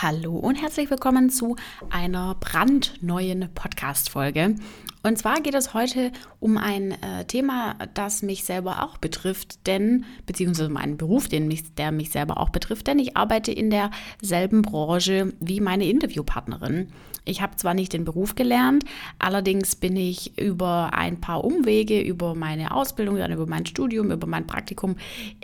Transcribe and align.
Hallo 0.00 0.36
und 0.36 0.54
herzlich 0.54 0.90
willkommen 0.90 1.28
zu 1.28 1.56
einer 1.90 2.36
brandneuen 2.36 3.48
Podcast-Folge. 3.52 4.54
Und 5.02 5.18
zwar 5.18 5.40
geht 5.40 5.56
es 5.56 5.74
heute 5.74 6.12
um 6.38 6.56
ein 6.56 6.92
äh, 6.92 7.24
Thema, 7.24 7.74
das 7.94 8.22
mich 8.22 8.44
selber 8.44 8.84
auch 8.84 8.98
betrifft, 8.98 9.66
denn, 9.66 10.04
beziehungsweise 10.24 10.68
um 10.68 10.76
einen 10.76 10.98
Beruf, 10.98 11.26
den 11.26 11.48
mich, 11.48 11.74
der 11.74 11.90
mich 11.90 12.10
selber 12.10 12.38
auch 12.38 12.50
betrifft, 12.50 12.86
denn 12.86 13.00
ich 13.00 13.16
arbeite 13.16 13.50
in 13.50 13.70
derselben 13.70 14.62
Branche 14.62 15.32
wie 15.40 15.60
meine 15.60 15.90
Interviewpartnerin. 15.90 16.92
Ich 17.24 17.42
habe 17.42 17.56
zwar 17.56 17.74
nicht 17.74 17.92
den 17.92 18.04
Beruf 18.04 18.36
gelernt, 18.36 18.84
allerdings 19.18 19.74
bin 19.74 19.96
ich 19.96 20.38
über 20.38 20.90
ein 20.94 21.20
paar 21.20 21.42
Umwege, 21.42 22.00
über 22.00 22.36
meine 22.36 22.70
Ausbildung, 22.70 23.16
dann 23.16 23.32
über 23.32 23.48
mein 23.48 23.66
Studium, 23.66 24.12
über 24.12 24.28
mein 24.28 24.46
Praktikum 24.46 24.94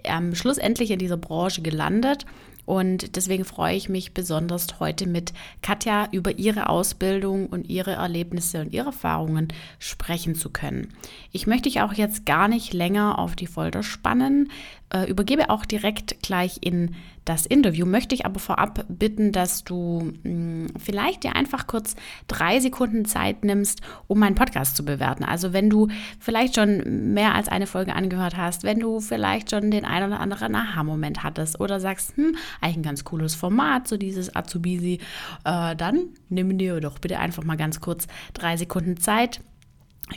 ähm, 0.05 0.37
schlussendlich 0.37 0.93
in 0.93 1.01
dieser 1.01 1.17
Branche 1.17 1.61
gelandet 1.61 2.25
und 2.67 3.17
deswegen 3.17 3.45
freue 3.45 3.77
ich 3.77 3.89
mich 3.89 4.15
besonders 4.15 4.81
heute 4.81 5.07
mit 5.07 5.33
Katja 5.63 6.09
über 6.13 6.39
ihre 6.39 6.69
Ausbildung 6.69 7.47
und 7.47 7.69
ihre 7.69 7.93
Erlebnisse 7.93 8.61
und 8.61 8.73
ihre 8.73 8.87
Erfahrungen 8.87 9.49
sprechen 9.79 10.35
zu 10.35 10.51
können. 10.51 10.89
Ich 11.33 11.47
möchte 11.47 11.69
dich 11.69 11.81
auch 11.81 11.93
jetzt 11.93 12.27
gar 12.27 12.49
nicht 12.49 12.73
länger 12.73 13.19
auf 13.19 13.37
die 13.37 13.47
Folter 13.47 13.83
spannen, 13.83 14.51
äh, 14.91 15.09
übergebe 15.11 15.51
auch 15.51 15.65
direkt 15.65 16.23
gleich 16.23 16.59
in 16.61 16.95
das 17.25 17.47
Interview, 17.47 17.87
möchte 17.87 18.15
ich 18.15 18.27
aber 18.27 18.39
vorab 18.39 18.85
bitten, 18.89 19.33
dass 19.33 19.65
du 19.65 20.13
mh, 20.23 20.69
vielleicht 20.79 21.25
dir 21.25 21.35
einfach 21.35 21.67
kurz 21.67 21.97
drei 22.29 22.61
Sekunden 22.61 23.07
Zeit 23.07 23.45
nimmst, 23.45 23.81
um 24.09 24.19
meinen 24.19 24.35
Podcast 24.35 24.77
zu 24.77 24.85
bewerten. 24.85 25.25
Also 25.25 25.53
wenn 25.53 25.71
du 25.71 25.89
vielleicht 26.21 26.57
schon 26.57 27.15
mehr 27.15 27.35
als 27.35 27.49
eine 27.49 27.67
Folge 27.67 27.95
angehört 27.95 28.37
hast, 28.37 28.63
wenn 28.63 28.79
du 28.79 29.01
vielleicht 29.01 29.51
schon 29.51 29.71
den 29.71 29.87
einen 29.87 30.13
oder 30.13 30.21
anderen 30.21 30.55
Aha-Moment 30.55 31.23
hattest 31.23 31.61
oder 31.61 31.81
sagst, 31.81 32.17
hm, 32.17 32.37
eigentlich 32.61 32.77
ein 32.77 32.83
ganz 32.83 33.05
cooles 33.05 33.35
Format, 33.35 33.89
so 33.89 33.97
dieses 33.97 34.35
Azubisi, 34.35 35.01
äh, 35.45 35.77
dann 35.77 36.09
nimm 36.29 36.57
dir 36.59 36.81
doch 36.81 36.99
bitte 36.99 37.19
einfach 37.19 37.45
mal 37.45 37.57
ganz 37.57 37.81
kurz 37.81 38.07
drei 38.33 38.57
Sekunden 38.57 38.97
Zeit 38.97 39.41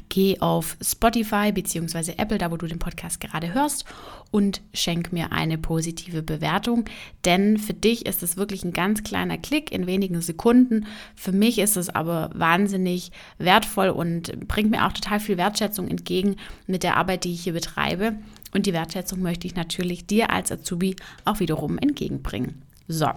geh 0.09 0.39
auf 0.39 0.77
Spotify 0.81 1.51
bzw. 1.51 2.13
Apple, 2.17 2.37
da 2.37 2.51
wo 2.51 2.57
du 2.57 2.67
den 2.67 2.79
Podcast 2.79 3.19
gerade 3.19 3.53
hörst, 3.53 3.85
und 4.29 4.61
schenk 4.73 5.13
mir 5.13 5.31
eine 5.31 5.57
positive 5.57 6.21
Bewertung. 6.21 6.85
Denn 7.23 7.57
für 7.57 7.73
dich 7.73 8.05
ist 8.05 8.23
es 8.23 8.35
wirklich 8.35 8.65
ein 8.65 8.73
ganz 8.73 9.03
kleiner 9.03 9.37
Klick 9.37 9.71
in 9.71 9.87
wenigen 9.87 10.21
Sekunden. 10.21 10.85
Für 11.15 11.31
mich 11.31 11.59
ist 11.59 11.77
es 11.77 11.89
aber 11.89 12.29
wahnsinnig 12.33 13.11
wertvoll 13.37 13.89
und 13.89 14.47
bringt 14.47 14.71
mir 14.71 14.85
auch 14.85 14.91
total 14.91 15.21
viel 15.21 15.37
Wertschätzung 15.37 15.87
entgegen 15.87 16.35
mit 16.65 16.83
der 16.83 16.97
Arbeit, 16.97 17.23
die 17.23 17.31
ich 17.31 17.43
hier 17.43 17.53
betreibe. 17.53 18.17
Und 18.53 18.65
die 18.65 18.73
Wertschätzung 18.73 19.21
möchte 19.21 19.47
ich 19.47 19.55
natürlich 19.55 20.05
dir 20.05 20.29
als 20.29 20.51
Azubi 20.51 20.95
auch 21.25 21.39
wiederum 21.39 21.77
entgegenbringen. 21.77 22.61
So, 22.87 23.09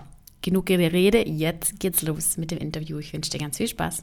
genug 0.43 0.69
Rede, 0.71 1.29
jetzt 1.29 1.79
geht's 1.81 2.03
los 2.03 2.37
mit 2.37 2.51
dem 2.51 2.59
Interview. 2.59 2.99
Ich 2.99 3.13
wünsche 3.13 3.31
dir 3.31 3.39
ganz 3.39 3.57
viel 3.57 3.69
Spaß. 3.69 4.03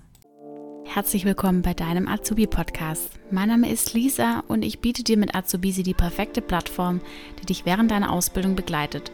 Herzlich 0.86 1.26
willkommen 1.26 1.62
bei 1.62 1.74
deinem 1.74 2.08
Azubi-Podcast. 2.08 3.12
Mein 3.30 3.50
Name 3.50 3.70
ist 3.70 3.94
Lisa 3.94 4.44
und 4.48 4.64
ich 4.64 4.80
biete 4.80 5.04
dir 5.04 5.18
mit 5.18 5.36
Azubisi 5.36 5.84
die 5.84 5.94
perfekte 5.94 6.42
Plattform, 6.42 7.02
die 7.40 7.46
dich 7.46 7.66
während 7.66 7.92
deiner 7.92 8.12
Ausbildung 8.12 8.56
begleitet. 8.56 9.12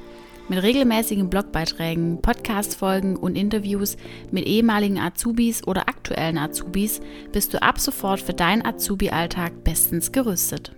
Mit 0.50 0.62
regelmäßigen 0.62 1.30
Blogbeiträgen, 1.30 2.22
Podcast-Folgen 2.22 3.16
und 3.16 3.36
Interviews 3.36 3.98
mit 4.30 4.46
ehemaligen 4.46 5.00
Azubis 5.00 5.66
oder 5.66 5.90
aktuellen 5.90 6.38
Azubis 6.38 7.02
bist 7.32 7.54
du 7.54 7.62
ab 7.62 7.80
sofort 7.80 8.22
für 8.22 8.34
deinen 8.34 8.66
Azubi-Alltag 8.66 9.64
bestens 9.64 10.12
gerüstet. 10.12 10.74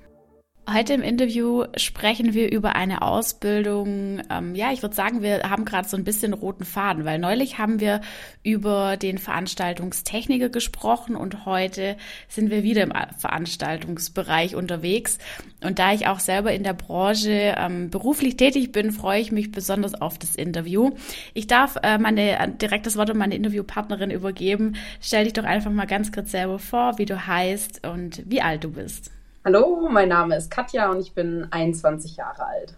Heute 0.68 0.96
im 0.96 1.04
Interview 1.04 1.66
sprechen 1.78 2.34
wir 2.34 2.52
über 2.52 2.76
eine 2.76 3.04
Ausbildung. 3.04 4.22
Ähm, 4.32 4.56
ja, 4.56 4.72
ich 4.72 4.82
würde 4.82 4.96
sagen, 4.96 5.22
wir 5.22 5.48
haben 5.48 5.64
gerade 5.64 5.88
so 5.88 5.96
ein 5.96 6.04
bisschen 6.04 6.34
roten 6.34 6.66
Faden, 6.66 7.06
weil 7.06 7.20
neulich 7.20 7.60
haben 7.60 7.80
wir 7.80 8.02
über 8.42 8.98
den 8.98 9.20
Veranstaltungstechniker 9.20 10.50
gesprochen 10.50 11.16
und 11.16 11.46
heute 11.46 11.98
sind 12.30 12.50
wir 12.50 12.64
wieder 12.64 12.82
im 12.82 12.94
Veranstaltungsbereich 13.16 14.56
unterwegs. 14.56 15.20
Und 15.64 15.78
da 15.78 15.94
ich 15.94 16.08
auch 16.08 16.20
selber 16.20 16.52
in 16.52 16.64
der 16.64 16.74
Branche 16.74 17.54
ähm, 17.58 17.92
beruflich 17.92 18.36
tätig 18.36 18.72
bin, 18.72 18.92
freue 18.92 19.22
ich 19.22 19.32
mich 19.32 19.52
besonders 19.52 19.94
auf 19.94 20.18
das 20.18 20.36
Interview. 20.36 20.96
Ich 21.36 21.46
darf 21.46 21.78
äh, 21.84 22.00
meine 22.00 22.56
direkt 22.60 22.88
das 22.88 22.98
Wort 22.98 23.12
an 23.12 23.20
meine 23.20 23.36
Interviewpartnerin 23.36 24.10
übergeben. 24.10 24.78
Stell 25.00 25.26
dich 25.26 25.34
doch 25.34 25.44
einfach 25.44 25.72
mal 25.72 25.86
ganz 25.86 26.12
kurz 26.12 26.32
selber 26.32 26.58
vor, 26.58 26.98
wie 26.98 27.06
du 27.06 27.28
heißt 27.28 27.86
und 27.86 28.24
wie 28.26 28.42
alt 28.42 28.64
du 28.64 28.72
bist. 28.72 29.15
Hallo, 29.48 29.88
mein 29.92 30.10
Name 30.10 30.36
ist 30.36 30.50
Katja 30.50 30.90
und 30.90 31.00
ich 31.00 31.14
bin 31.14 31.48
21 31.52 32.16
Jahre 32.16 32.48
alt. 32.48 32.74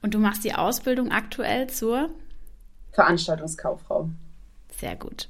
Und 0.00 0.14
du 0.14 0.20
machst 0.20 0.44
die 0.44 0.54
Ausbildung 0.54 1.10
aktuell 1.10 1.68
zur 1.68 2.08
Veranstaltungskauffrau. 2.92 4.08
Sehr 4.78 4.94
gut. 4.94 5.28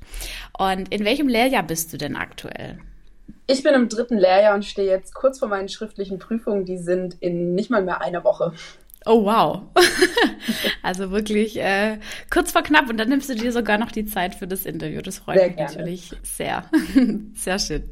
Und 0.59 0.93
in 0.93 1.07
welchem 1.07 1.27
Lehrjahr 1.27 1.63
bist 1.63 1.91
du 1.95 1.97
denn 1.97 2.17
aktuell? 2.17 2.79
Ich 3.47 3.63
bin 3.63 3.73
im 3.73 3.89
dritten 3.89 4.19
Lehrjahr 4.19 4.55
und 4.55 4.67
stehe 4.67 4.91
jetzt 4.91 5.15
kurz 5.15 5.39
vor 5.39 5.49
meinen 5.49 5.71
schriftlichen 5.71 6.19
Prüfungen. 6.19 6.67
Die 6.67 6.77
sind 6.77 7.15
in 7.21 7.55
nicht 7.55 7.71
mal 7.71 7.83
mehr 7.83 8.03
einer 8.03 8.23
Woche. 8.23 8.53
Oh 9.05 9.25
wow. 9.25 9.63
also 10.83 11.11
wirklich 11.11 11.59
äh, 11.59 11.99
kurz 12.31 12.53
vor 12.53 12.63
knapp 12.63 12.89
und 12.89 12.99
dann 12.99 13.09
nimmst 13.09 13.29
du 13.29 13.35
dir 13.35 13.51
sogar 13.51 13.79
noch 13.79 13.91
die 13.91 14.07
Zeit 14.07 14.35
für 14.35 14.47
das 14.47 14.65
Interview. 14.65 15.01
Das 15.01 15.19
freut 15.19 15.39
sehr 15.39 15.47
mich 15.49 15.57
gerne. 15.57 15.77
natürlich 15.77 16.11
sehr. 16.23 16.65
sehr 17.35 17.59
schön. 17.59 17.85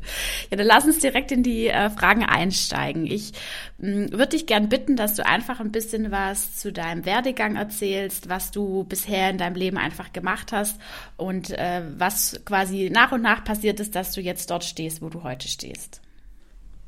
Ja, 0.50 0.56
dann 0.56 0.66
lass 0.66 0.84
uns 0.84 0.98
direkt 0.98 1.32
in 1.32 1.42
die 1.42 1.68
äh, 1.68 1.90
Fragen 1.90 2.24
einsteigen. 2.24 3.06
Ich 3.06 3.32
hm, 3.80 4.12
würde 4.12 4.28
dich 4.28 4.46
gern 4.46 4.68
bitten, 4.68 4.94
dass 4.94 5.14
du 5.14 5.26
einfach 5.26 5.58
ein 5.58 5.72
bisschen 5.72 6.12
was 6.12 6.56
zu 6.56 6.72
deinem 6.72 7.04
Werdegang 7.04 7.56
erzählst, 7.56 8.28
was 8.28 8.52
du 8.52 8.84
bisher 8.84 9.30
in 9.30 9.38
deinem 9.38 9.56
Leben 9.56 9.78
einfach 9.78 10.12
gemacht 10.12 10.52
hast 10.52 10.80
und 11.16 11.50
äh, 11.50 11.82
was 11.98 12.40
quasi 12.44 12.88
nach 12.92 13.10
und 13.10 13.22
nach 13.22 13.42
passiert 13.42 13.80
ist, 13.80 13.96
dass 13.96 14.12
du 14.12 14.20
jetzt 14.20 14.50
dort 14.50 14.64
stehst, 14.64 15.02
wo 15.02 15.08
du 15.08 15.24
heute 15.24 15.48
stehst. 15.48 16.00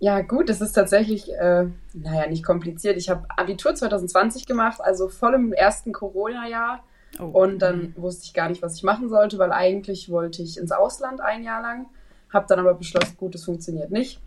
Ja, 0.03 0.21
gut, 0.21 0.49
das 0.49 0.61
ist 0.61 0.73
tatsächlich, 0.73 1.33
äh, 1.33 1.67
naja, 1.95 2.27
nicht 2.29 2.45
kompliziert. 2.45 2.97
Ich 2.97 3.09
habe 3.09 3.25
Abitur 3.37 3.73
2020 3.73 4.47
gemacht, 4.47 4.81
also 4.81 5.07
voll 5.07 5.35
im 5.35 5.53
ersten 5.53 5.93
Corona-Jahr. 5.93 6.83
Oh. 7.21 7.27
Und 7.27 7.61
dann 7.61 7.95
wusste 7.97 8.25
ich 8.25 8.35
gar 8.35 8.49
nicht, 8.49 8.63
was 8.63 8.75
ich 8.75 8.83
machen 8.83 9.09
sollte, 9.09 9.39
weil 9.39 9.53
eigentlich 9.53 10.11
wollte 10.11 10.43
ich 10.43 10.59
ins 10.59 10.73
Ausland 10.73 11.21
ein 11.21 11.45
Jahr 11.45 11.63
lang. 11.63 11.87
Habe 12.33 12.47
dann 12.49 12.59
aber 12.59 12.75
beschlossen, 12.75 13.17
gut, 13.17 13.37
es 13.37 13.45
funktioniert 13.45 13.93
nicht. 13.93 14.21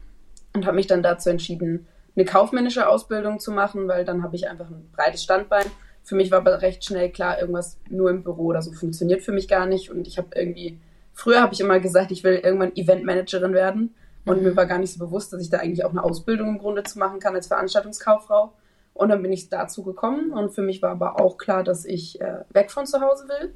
Und 0.54 0.66
habe 0.66 0.78
mich 0.78 0.88
dann 0.88 1.04
dazu 1.04 1.30
entschieden, 1.30 1.88
eine 2.16 2.24
kaufmännische 2.24 2.88
Ausbildung 2.88 3.42
zu 3.42 3.52
machen, 3.52 3.90
weil 3.90 4.06
dann 4.06 4.24
habe 4.24 4.38
ich 4.38 4.48
einfach 4.48 4.70
ein 4.70 4.90
breites 4.96 5.24
Standbein. 5.24 5.66
Für 6.04 6.16
mich 6.16 6.32
war 6.32 6.38
aber 6.38 6.62
recht 6.62 6.86
schnell 6.86 7.12
klar, 7.12 7.38
irgendwas 7.42 7.82
nur 7.90 8.12
im 8.12 8.24
Büro 8.24 8.46
oder 8.46 8.62
so 8.62 8.72
funktioniert 8.72 9.24
für 9.24 9.34
mich 9.34 9.50
gar 9.50 9.66
nicht. 9.66 9.92
Und 9.92 10.08
ich 10.08 10.18
habe 10.18 10.30
irgendwie, 10.36 10.80
früher 11.12 11.42
habe 11.42 11.54
ich 11.54 11.60
immer 11.60 11.82
gesagt, 11.82 12.12
ich 12.12 12.24
will 12.24 12.36
irgendwann 12.36 12.74
Eventmanagerin 12.78 13.52
werden. 13.52 13.94
Und 14.26 14.42
mir 14.42 14.56
war 14.56 14.66
gar 14.66 14.80
nicht 14.80 14.94
so 14.94 15.00
bewusst, 15.00 15.32
dass 15.32 15.42
ich 15.42 15.50
da 15.50 15.60
eigentlich 15.60 15.86
auch 15.86 15.92
eine 15.92 16.04
Ausbildung 16.04 16.50
im 16.50 16.58
Grunde 16.58 16.84
zu 16.84 16.98
machen 16.98 17.20
kann 17.20 17.36
als 17.36 17.48
Veranstaltungskauffrau. 17.48 18.54
Und 18.94 19.10
dann 19.10 19.22
bin 19.22 19.32
ich 19.32 19.50
dazu 19.50 19.84
gekommen 19.84 20.32
und 20.32 20.52
für 20.52 20.62
mich 20.62 20.82
war 20.82 20.92
aber 20.92 21.20
auch 21.20 21.38
klar, 21.38 21.64
dass 21.64 21.86
ich 21.86 22.22
äh, 22.22 22.40
weg 22.52 22.72
von 22.72 22.86
zu 22.86 23.02
Hause 23.02 23.28
will. 23.28 23.54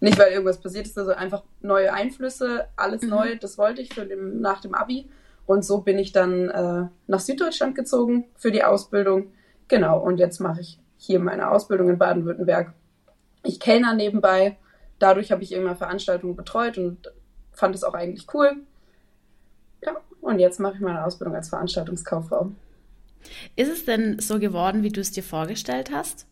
Nicht, 0.00 0.18
weil 0.18 0.32
irgendwas 0.32 0.60
passiert 0.60 0.86
ist, 0.86 0.98
also 0.98 1.12
einfach 1.12 1.44
neue 1.60 1.92
Einflüsse, 1.92 2.66
alles 2.76 3.02
mhm. 3.02 3.10
neu, 3.10 3.36
das 3.36 3.56
wollte 3.56 3.82
ich 3.82 3.94
für 3.94 4.04
den, 4.04 4.40
nach 4.40 4.60
dem 4.60 4.74
Abi. 4.74 5.08
Und 5.46 5.64
so 5.64 5.82
bin 5.82 5.98
ich 5.98 6.12
dann 6.12 6.48
äh, 6.48 6.88
nach 7.06 7.20
Süddeutschland 7.20 7.74
gezogen 7.74 8.26
für 8.36 8.50
die 8.50 8.64
Ausbildung. 8.64 9.32
Genau, 9.68 10.00
und 10.00 10.18
jetzt 10.18 10.40
mache 10.40 10.60
ich 10.60 10.80
hier 10.96 11.20
meine 11.20 11.50
Ausbildung 11.50 11.88
in 11.88 11.98
Baden-Württemberg. 11.98 12.72
Ich 13.44 13.60
kellner 13.60 13.94
nebenbei. 13.94 14.58
Dadurch 14.98 15.32
habe 15.32 15.42
ich 15.42 15.52
immer 15.52 15.76
Veranstaltungen 15.76 16.36
betreut 16.36 16.78
und 16.78 17.12
fand 17.52 17.74
es 17.74 17.84
auch 17.84 17.94
eigentlich 17.94 18.26
cool. 18.34 18.56
Und 20.20 20.38
jetzt 20.38 20.60
mache 20.60 20.74
ich 20.74 20.80
meine 20.80 21.04
Ausbildung 21.04 21.34
als 21.34 21.48
Veranstaltungskauffrau. 21.48 22.52
Ist 23.56 23.70
es 23.70 23.84
denn 23.84 24.18
so 24.18 24.38
geworden, 24.38 24.82
wie 24.82 24.90
du 24.90 25.00
es 25.00 25.10
dir 25.10 25.22
vorgestellt 25.22 25.90
hast? 25.92 26.26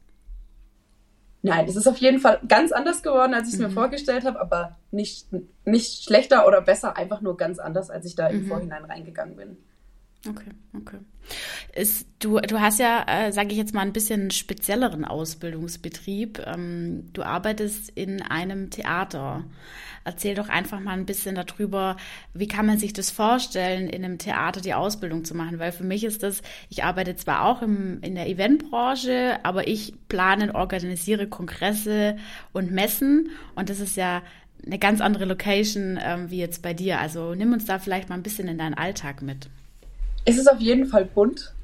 Nein, 1.42 1.66
es 1.68 1.76
ist 1.76 1.86
auf 1.86 1.98
jeden 1.98 2.18
Fall 2.18 2.40
ganz 2.48 2.72
anders 2.72 3.02
geworden, 3.02 3.32
als 3.32 3.48
ich 3.48 3.54
es 3.54 3.60
mhm. 3.60 3.66
mir 3.66 3.72
vorgestellt 3.72 4.24
habe, 4.24 4.40
aber 4.40 4.76
nicht, 4.90 5.28
nicht 5.64 6.04
schlechter 6.04 6.46
oder 6.46 6.60
besser, 6.60 6.96
einfach 6.96 7.20
nur 7.20 7.36
ganz 7.36 7.58
anders, 7.58 7.90
als 7.90 8.06
ich 8.06 8.16
da 8.16 8.28
mhm. 8.28 8.40
im 8.40 8.46
Vorhinein 8.46 8.84
reingegangen 8.84 9.36
bin. 9.36 9.56
Okay, 10.26 10.50
okay. 10.76 10.98
Ist, 11.74 12.08
du, 12.18 12.40
du 12.40 12.60
hast 12.60 12.80
ja, 12.80 13.04
äh, 13.06 13.32
sage 13.32 13.50
ich 13.52 13.56
jetzt 13.56 13.72
mal, 13.72 13.82
ein 13.82 13.92
bisschen 13.92 14.30
spezielleren 14.30 15.04
Ausbildungsbetrieb. 15.04 16.42
Ähm, 16.44 17.04
du 17.12 17.22
arbeitest 17.22 17.90
in 17.90 18.22
einem 18.22 18.70
Theater. 18.70 19.44
Erzähl 20.04 20.34
doch 20.34 20.48
einfach 20.48 20.80
mal 20.80 20.92
ein 20.92 21.06
bisschen 21.06 21.34
darüber, 21.34 21.96
wie 22.32 22.48
kann 22.48 22.66
man 22.66 22.78
sich 22.78 22.94
das 22.94 23.10
vorstellen, 23.10 23.88
in 23.88 24.04
einem 24.04 24.18
Theater 24.18 24.60
die 24.60 24.74
Ausbildung 24.74 25.24
zu 25.24 25.36
machen? 25.36 25.58
Weil 25.58 25.70
für 25.70 25.84
mich 25.84 26.02
ist 26.02 26.22
das, 26.22 26.42
ich 26.68 26.82
arbeite 26.82 27.14
zwar 27.14 27.44
auch 27.44 27.62
im, 27.62 28.00
in 28.02 28.14
der 28.14 28.28
Eventbranche, 28.28 29.38
aber 29.44 29.68
ich 29.68 29.94
plane 30.08 30.44
und 30.44 30.54
organisiere 30.54 31.28
Kongresse 31.28 32.16
und 32.52 32.72
Messen 32.72 33.30
und 33.54 33.68
das 33.68 33.80
ist 33.80 33.96
ja 33.96 34.22
eine 34.66 34.78
ganz 34.78 35.00
andere 35.00 35.26
Location 35.26 35.98
ähm, 36.02 36.30
wie 36.30 36.38
jetzt 36.38 36.62
bei 36.62 36.74
dir. 36.74 37.00
Also 37.00 37.34
nimm 37.34 37.52
uns 37.52 37.66
da 37.66 37.78
vielleicht 37.78 38.08
mal 38.08 38.16
ein 38.16 38.22
bisschen 38.22 38.48
in 38.48 38.58
deinen 38.58 38.74
Alltag 38.74 39.22
mit. 39.22 39.48
Es 40.24 40.38
ist 40.38 40.50
auf 40.50 40.60
jeden 40.60 40.86
Fall 40.86 41.04
bunt. 41.04 41.54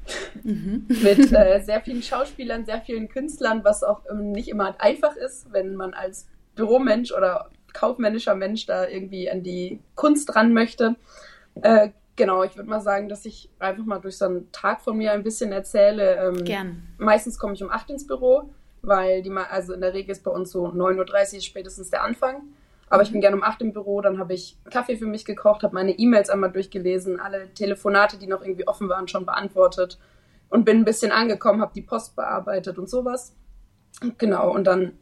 Mhm. 0.43 0.85
mit 0.87 1.31
äh, 1.31 1.59
sehr 1.65 1.81
vielen 1.81 2.03
Schauspielern, 2.03 2.65
sehr 2.65 2.81
vielen 2.81 3.09
Künstlern, 3.09 3.63
was 3.63 3.83
auch 3.83 4.01
ähm, 4.09 4.33
nicht 4.33 4.49
immer 4.49 4.75
einfach 4.79 5.15
ist, 5.15 5.51
wenn 5.51 5.75
man 5.75 5.95
als 5.95 6.27
Büromensch 6.55 7.11
oder 7.11 7.49
kaufmännischer 7.73 8.35
Mensch 8.35 8.65
da 8.65 8.87
irgendwie 8.87 9.29
an 9.29 9.43
die 9.43 9.79
Kunst 9.95 10.35
ran 10.35 10.53
möchte. 10.53 10.95
Äh, 11.61 11.89
genau, 12.15 12.43
ich 12.43 12.55
würde 12.55 12.69
mal 12.69 12.81
sagen, 12.81 13.09
dass 13.09 13.25
ich 13.25 13.49
einfach 13.59 13.85
mal 13.85 13.99
durch 13.99 14.17
so 14.17 14.25
einen 14.25 14.51
Tag 14.51 14.81
von 14.81 14.97
mir 14.97 15.11
ein 15.11 15.23
bisschen 15.23 15.51
erzähle. 15.51 16.15
Ähm, 16.15 16.43
Gern. 16.43 16.83
Meistens 16.97 17.37
komme 17.37 17.53
ich 17.53 17.63
um 17.63 17.69
8 17.69 17.89
ins 17.91 18.07
Büro, 18.07 18.49
weil 18.81 19.21
die, 19.21 19.31
also 19.31 19.73
in 19.73 19.81
der 19.81 19.93
Regel 19.93 20.11
ist 20.11 20.23
bei 20.23 20.31
uns 20.31 20.51
so 20.51 20.67
9.30 20.67 21.35
Uhr 21.35 21.41
spätestens 21.41 21.89
der 21.89 22.03
Anfang. 22.03 22.43
Aber 22.89 23.03
ich 23.03 23.11
bin 23.11 23.21
gerne 23.21 23.35
um 23.35 23.43
8 23.43 23.61
im 23.61 23.73
Büro, 23.73 24.01
dann 24.01 24.19
habe 24.19 24.33
ich 24.33 24.57
Kaffee 24.69 24.97
für 24.97 25.07
mich 25.07 25.25
gekocht, 25.25 25.63
habe 25.63 25.73
meine 25.73 25.97
E-Mails 25.97 26.29
einmal 26.29 26.51
durchgelesen, 26.51 27.19
alle 27.19 27.53
Telefonate, 27.53 28.17
die 28.17 28.27
noch 28.27 28.43
irgendwie 28.43 28.67
offen 28.67 28.89
waren, 28.89 29.07
schon 29.07 29.25
beantwortet 29.25 29.97
und 30.49 30.65
bin 30.65 30.77
ein 30.77 30.85
bisschen 30.85 31.11
angekommen, 31.11 31.61
habe 31.61 31.73
die 31.73 31.81
Post 31.81 32.15
bearbeitet 32.15 32.77
und 32.77 32.89
sowas. 32.89 33.35
Genau, 34.17 34.53
und 34.53 34.65
dann 34.65 34.93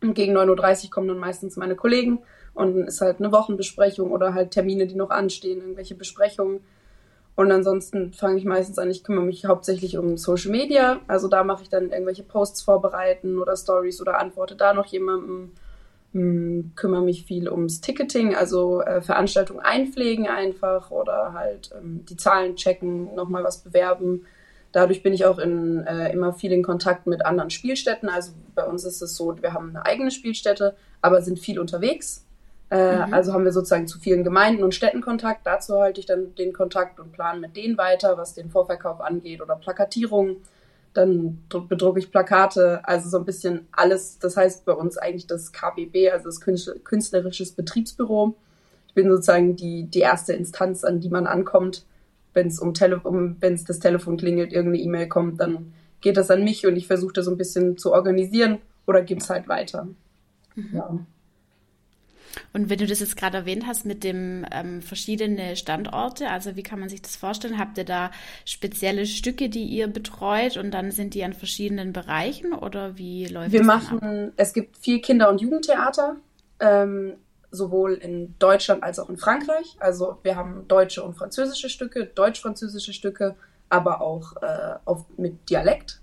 gegen 0.00 0.36
9.30 0.36 0.84
Uhr 0.84 0.90
kommen 0.90 1.08
dann 1.08 1.18
meistens 1.18 1.56
meine 1.56 1.76
Kollegen 1.76 2.20
und 2.54 2.76
dann 2.76 2.86
ist 2.86 3.00
halt 3.00 3.18
eine 3.18 3.32
Wochenbesprechung 3.32 4.10
oder 4.10 4.34
halt 4.34 4.52
Termine, 4.52 4.86
die 4.86 4.94
noch 4.94 5.10
anstehen, 5.10 5.60
irgendwelche 5.60 5.94
Besprechungen. 5.94 6.60
Und 7.36 7.50
ansonsten 7.50 8.12
fange 8.12 8.38
ich 8.38 8.44
meistens 8.44 8.78
an, 8.78 8.90
ich 8.90 9.02
kümmere 9.02 9.24
mich 9.24 9.44
hauptsächlich 9.44 9.98
um 9.98 10.16
Social 10.16 10.52
Media. 10.52 11.00
Also 11.08 11.26
da 11.26 11.42
mache 11.42 11.64
ich 11.64 11.68
dann 11.68 11.90
irgendwelche 11.90 12.22
Posts 12.22 12.62
vorbereiten 12.62 13.38
oder 13.38 13.56
Stories 13.56 14.00
oder 14.00 14.20
antworte 14.20 14.54
da 14.54 14.72
noch 14.72 14.86
jemandem. 14.86 15.52
Hm, 16.14 16.72
kümmere 16.76 17.02
mich 17.02 17.24
viel 17.24 17.48
ums 17.48 17.80
Ticketing, 17.80 18.34
also 18.34 18.80
äh, 18.80 19.02
Veranstaltungen 19.02 19.60
einpflegen 19.60 20.28
einfach 20.28 20.90
oder 20.90 21.34
halt 21.34 21.70
ähm, 21.76 22.04
die 22.08 22.16
Zahlen 22.16 22.56
checken, 22.56 23.14
nochmal 23.14 23.44
was 23.44 23.58
bewerben 23.58 24.24
Dadurch 24.74 25.04
bin 25.04 25.14
ich 25.14 25.24
auch 25.24 25.38
in, 25.38 25.86
äh, 25.86 26.12
immer 26.12 26.32
viel 26.32 26.50
in 26.50 26.64
Kontakt 26.64 27.06
mit 27.06 27.24
anderen 27.24 27.50
Spielstätten. 27.50 28.08
Also 28.08 28.32
bei 28.56 28.64
uns 28.64 28.84
ist 28.84 29.00
es 29.02 29.14
so, 29.14 29.40
wir 29.40 29.52
haben 29.52 29.68
eine 29.68 29.86
eigene 29.86 30.10
Spielstätte, 30.10 30.74
aber 31.00 31.22
sind 31.22 31.38
viel 31.38 31.60
unterwegs. 31.60 32.26
Äh, 32.70 33.06
mhm. 33.06 33.14
Also 33.14 33.32
haben 33.32 33.44
wir 33.44 33.52
sozusagen 33.52 33.86
zu 33.86 34.00
vielen 34.00 34.24
Gemeinden 34.24 34.64
und 34.64 34.74
Städten 34.74 35.00
Kontakt. 35.00 35.46
Dazu 35.46 35.78
halte 35.78 36.00
ich 36.00 36.06
dann 36.06 36.34
den 36.34 36.52
Kontakt 36.52 36.98
und 36.98 37.12
plane 37.12 37.38
mit 37.38 37.56
denen 37.56 37.78
weiter, 37.78 38.18
was 38.18 38.34
den 38.34 38.50
Vorverkauf 38.50 39.00
angeht 39.00 39.40
oder 39.40 39.54
Plakatierung. 39.54 40.38
Dann 40.94 41.44
bedrucke 41.50 41.98
ich 41.98 42.10
Plakate, 42.10 42.80
also 42.84 43.08
so 43.08 43.18
ein 43.18 43.24
bisschen 43.24 43.66
alles. 43.72 44.18
Das 44.18 44.36
heißt 44.36 44.64
bei 44.64 44.72
uns 44.72 44.96
eigentlich 44.96 45.26
das 45.26 45.52
KBB, 45.52 46.10
also 46.12 46.26
das 46.26 46.40
Künstlerisches 46.40 47.52
Betriebsbüro. 47.52 48.36
Ich 48.88 48.94
bin 48.94 49.10
sozusagen 49.10 49.56
die, 49.56 49.84
die 49.84 50.00
erste 50.00 50.32
Instanz, 50.32 50.84
an 50.84 51.00
die 51.00 51.10
man 51.10 51.26
ankommt 51.26 51.84
wenn 52.34 52.48
es 52.48 52.58
um, 52.58 52.74
Tele 52.74 53.00
um 53.00 53.36
wenn 53.40 53.54
es 53.54 53.64
das 53.64 53.78
Telefon 53.78 54.16
klingelt, 54.16 54.52
irgendeine 54.52 54.82
E-Mail 54.82 55.08
kommt, 55.08 55.40
dann 55.40 55.72
geht 56.00 56.16
das 56.16 56.30
an 56.30 56.44
mich 56.44 56.66
und 56.66 56.76
ich 56.76 56.86
versuche 56.86 57.14
das 57.14 57.24
so 57.24 57.30
ein 57.30 57.38
bisschen 57.38 57.78
zu 57.78 57.92
organisieren 57.92 58.58
oder 58.86 59.02
gebe 59.02 59.20
es 59.20 59.30
halt 59.30 59.48
weiter. 59.48 59.88
Mhm. 60.54 60.70
Ja. 60.72 60.98
Und 62.52 62.70
wenn 62.70 62.78
du 62.78 62.86
das 62.86 63.00
jetzt 63.00 63.16
gerade 63.16 63.38
erwähnt 63.38 63.66
hast 63.66 63.84
mit 63.86 64.04
dem 64.04 64.46
ähm, 64.52 64.82
verschiedene 64.82 65.56
Standorte, 65.56 66.30
also 66.30 66.56
wie 66.56 66.62
kann 66.62 66.80
man 66.80 66.88
sich 66.88 67.02
das 67.02 67.16
vorstellen? 67.16 67.58
Habt 67.58 67.78
ihr 67.78 67.84
da 67.84 68.10
spezielle 68.44 69.06
Stücke, 69.06 69.48
die 69.48 69.64
ihr 69.64 69.88
betreut 69.88 70.56
und 70.56 70.72
dann 70.72 70.90
sind 70.90 71.14
die 71.14 71.24
an 71.24 71.32
verschiedenen 71.32 71.92
Bereichen 71.92 72.52
oder 72.52 72.96
wie 72.98 73.26
läuft 73.26 73.52
Wir 73.52 73.60
das? 73.60 73.68
Wir 73.68 73.74
machen, 73.74 74.32
es 74.36 74.52
gibt 74.52 74.76
viel 74.78 75.00
Kinder- 75.00 75.30
und 75.30 75.40
Jugendtheater. 75.40 76.16
Ähm, 76.60 77.14
sowohl 77.54 77.94
in 77.94 78.34
Deutschland 78.38 78.82
als 78.82 78.98
auch 78.98 79.08
in 79.08 79.16
Frankreich. 79.16 79.76
Also 79.78 80.18
wir 80.22 80.36
haben 80.36 80.66
deutsche 80.68 81.02
und 81.02 81.14
französische 81.14 81.68
Stücke, 81.68 82.06
deutsch-französische 82.06 82.92
Stücke, 82.92 83.36
aber 83.68 84.00
auch 84.00 84.36
äh, 84.42 84.74
auf, 84.84 85.04
mit 85.16 85.48
Dialekt. 85.48 86.00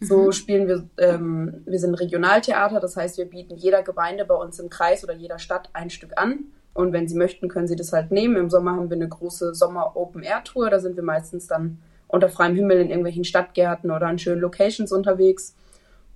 So 0.00 0.26
mhm. 0.26 0.32
spielen 0.32 0.68
wir, 0.68 0.88
ähm, 0.98 1.62
wir 1.64 1.78
sind 1.78 1.94
Regionaltheater, 1.94 2.80
das 2.80 2.96
heißt, 2.96 3.16
wir 3.16 3.24
bieten 3.24 3.56
jeder 3.56 3.82
Gemeinde 3.82 4.24
bei 4.24 4.34
uns 4.34 4.58
im 4.58 4.68
Kreis 4.68 5.02
oder 5.04 5.14
jeder 5.14 5.38
Stadt 5.38 5.70
ein 5.72 5.90
Stück 5.90 6.12
an. 6.16 6.46
Und 6.74 6.92
wenn 6.92 7.08
sie 7.08 7.16
möchten, 7.16 7.48
können 7.48 7.66
sie 7.66 7.76
das 7.76 7.92
halt 7.94 8.10
nehmen. 8.10 8.36
Im 8.36 8.50
Sommer 8.50 8.72
haben 8.72 8.90
wir 8.90 8.96
eine 8.96 9.08
große 9.08 9.54
Sommer-Open-Air-Tour. 9.54 10.68
Da 10.68 10.78
sind 10.78 10.96
wir 10.96 11.02
meistens 11.02 11.46
dann 11.46 11.78
unter 12.06 12.28
freiem 12.28 12.54
Himmel 12.54 12.78
in 12.80 12.88
irgendwelchen 12.88 13.24
Stadtgärten 13.24 13.90
oder 13.90 14.06
an 14.06 14.18
schönen 14.18 14.42
Locations 14.42 14.92
unterwegs. 14.92 15.54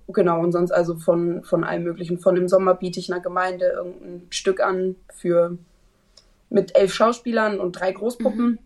Genau, 0.07 0.39
und 0.39 0.51
sonst 0.51 0.71
also 0.71 0.95
von, 0.95 1.43
von 1.43 1.63
allem 1.63 1.83
Möglichen. 1.83 2.19
Von 2.19 2.37
im 2.37 2.47
Sommer 2.47 2.75
biete 2.75 2.99
ich 2.99 3.11
einer 3.11 3.21
Gemeinde 3.21 3.65
irgendein 3.65 4.27
Stück 4.29 4.59
an 4.59 4.95
für 5.11 5.57
mit 6.49 6.75
elf 6.75 6.93
Schauspielern 6.93 7.59
und 7.59 7.73
drei 7.73 7.91
Großpuppen. 7.91 8.45
Mhm. 8.45 8.59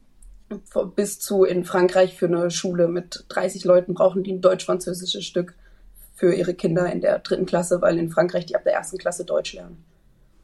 Bis 0.95 1.19
zu 1.19 1.43
in 1.43 1.65
Frankreich 1.65 2.15
für 2.15 2.27
eine 2.27 2.51
Schule 2.51 2.87
mit 2.87 3.25
30 3.29 3.63
Leuten 3.63 3.93
brauchen 3.93 4.23
die 4.23 4.33
ein 4.33 4.41
deutsch-französisches 4.41 5.25
Stück 5.25 5.55
für 6.13 6.33
ihre 6.33 6.53
Kinder 6.53 6.91
in 6.91 7.01
der 7.01 7.19
dritten 7.19 7.45
Klasse, 7.45 7.81
weil 7.81 7.97
in 7.97 8.09
Frankreich 8.09 8.45
die 8.45 8.55
ab 8.55 8.63
der 8.63 8.73
ersten 8.73 8.97
Klasse 8.97 9.25
Deutsch 9.25 9.53
lernen. 9.53 9.83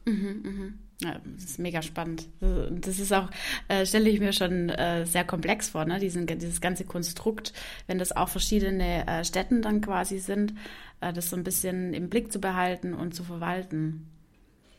Mhm, 0.04 0.42
mh. 0.42 0.72
Ja, 1.02 1.20
das 1.24 1.44
ist 1.44 1.58
mega 1.58 1.82
spannend. 1.82 2.28
Das 2.40 3.00
ist 3.00 3.12
auch, 3.12 3.28
äh, 3.68 3.84
stelle 3.86 4.08
ich 4.08 4.20
mir 4.20 4.32
schon 4.32 4.68
äh, 4.68 5.04
sehr 5.04 5.24
komplex 5.24 5.70
vor, 5.70 5.84
ne? 5.84 5.98
Diesen, 5.98 6.26
dieses 6.26 6.60
ganze 6.60 6.84
Konstrukt, 6.84 7.52
wenn 7.88 7.98
das 7.98 8.14
auch 8.14 8.28
verschiedene 8.28 9.06
äh, 9.06 9.24
Städten 9.24 9.62
dann 9.62 9.80
quasi 9.80 10.18
sind, 10.18 10.54
äh, 11.00 11.12
das 11.12 11.30
so 11.30 11.36
ein 11.36 11.42
bisschen 11.42 11.92
im 11.92 12.08
Blick 12.08 12.30
zu 12.32 12.40
behalten 12.40 12.94
und 12.94 13.14
zu 13.14 13.24
verwalten. 13.24 14.06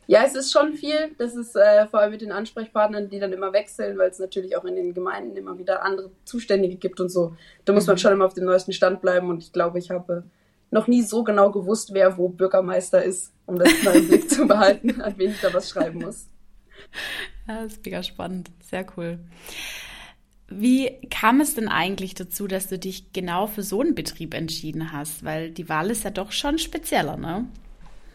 Ja, 0.07 0.23
es 0.25 0.35
ist 0.35 0.51
schon 0.51 0.73
viel. 0.73 1.11
Das 1.17 1.35
ist 1.35 1.55
äh, 1.55 1.87
vor 1.87 1.99
allem 1.99 2.11
mit 2.11 2.21
den 2.21 2.31
Ansprechpartnern, 2.31 3.09
die 3.09 3.19
dann 3.19 3.33
immer 3.33 3.53
wechseln, 3.53 3.97
weil 3.97 4.09
es 4.09 4.19
natürlich 4.19 4.57
auch 4.57 4.65
in 4.65 4.75
den 4.75 4.93
Gemeinden 4.93 5.35
immer 5.37 5.57
wieder 5.57 5.83
andere 5.83 6.11
Zuständige 6.25 6.75
gibt 6.75 6.99
und 6.99 7.09
so. 7.09 7.35
Da 7.65 7.73
muss 7.73 7.87
man 7.87 7.95
mhm. 7.95 7.99
schon 7.99 8.13
immer 8.13 8.25
auf 8.25 8.33
dem 8.33 8.45
neuesten 8.45 8.73
Stand 8.73 9.01
bleiben 9.01 9.29
und 9.29 9.43
ich 9.43 9.53
glaube, 9.53 9.79
ich 9.79 9.91
habe 9.91 10.23
noch 10.71 10.87
nie 10.87 11.03
so 11.03 11.23
genau 11.23 11.51
gewusst, 11.51 11.93
wer 11.93 12.17
wo 12.17 12.29
Bürgermeister 12.29 13.03
ist, 13.03 13.31
um 13.45 13.57
das 13.57 13.71
mal 13.83 13.95
im 13.95 14.07
Blick 14.07 14.29
zu 14.29 14.47
behalten, 14.47 15.01
an 15.01 15.13
wen 15.17 15.31
ich 15.31 15.41
da 15.41 15.53
was 15.53 15.69
schreiben 15.69 15.99
muss. 15.99 16.27
Ja, 17.47 17.63
das 17.63 17.73
ist 17.73 17.85
mega 17.85 18.03
spannend. 18.03 18.51
Sehr 18.61 18.85
cool. 18.97 19.19
Wie 20.49 20.99
kam 21.09 21.41
es 21.41 21.55
denn 21.55 21.67
eigentlich 21.67 22.15
dazu, 22.15 22.47
dass 22.47 22.67
du 22.67 22.77
dich 22.77 23.13
genau 23.13 23.47
für 23.47 23.63
so 23.63 23.81
einen 23.81 23.95
Betrieb 23.95 24.33
entschieden 24.33 24.91
hast? 24.91 25.23
Weil 25.23 25.51
die 25.51 25.69
Wahl 25.69 25.89
ist 25.89 26.03
ja 26.03 26.09
doch 26.09 26.31
schon 26.31 26.57
spezieller, 26.57 27.17
ne? 27.17 27.47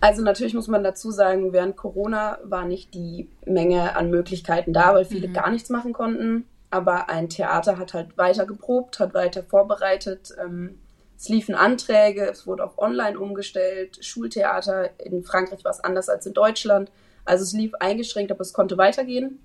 Also 0.00 0.22
natürlich 0.22 0.54
muss 0.54 0.68
man 0.68 0.84
dazu 0.84 1.10
sagen, 1.10 1.52
während 1.52 1.76
Corona 1.76 2.38
war 2.44 2.64
nicht 2.64 2.94
die 2.94 3.28
Menge 3.46 3.96
an 3.96 4.10
Möglichkeiten 4.10 4.72
da, 4.72 4.94
weil 4.94 5.04
viele 5.04 5.28
mhm. 5.28 5.32
gar 5.32 5.50
nichts 5.50 5.70
machen 5.70 5.92
konnten. 5.92 6.46
Aber 6.70 7.08
ein 7.08 7.28
Theater 7.28 7.78
hat 7.78 7.94
halt 7.94 8.16
weiter 8.18 8.46
geprobt, 8.46 9.00
hat 9.00 9.14
weiter 9.14 9.42
vorbereitet. 9.42 10.34
Ähm, 10.42 10.78
es 11.16 11.28
liefen 11.28 11.54
Anträge, 11.56 12.28
es 12.30 12.46
wurde 12.46 12.62
auf 12.62 12.78
Online 12.78 13.18
umgestellt, 13.18 14.04
Schultheater 14.04 14.90
in 15.00 15.24
Frankreich 15.24 15.64
war 15.64 15.72
es 15.72 15.80
anders 15.80 16.08
als 16.08 16.26
in 16.26 16.34
Deutschland. 16.34 16.92
Also 17.24 17.42
es 17.42 17.52
lief 17.52 17.74
eingeschränkt, 17.74 18.30
aber 18.30 18.42
es 18.42 18.52
konnte 18.52 18.78
weitergehen. 18.78 19.40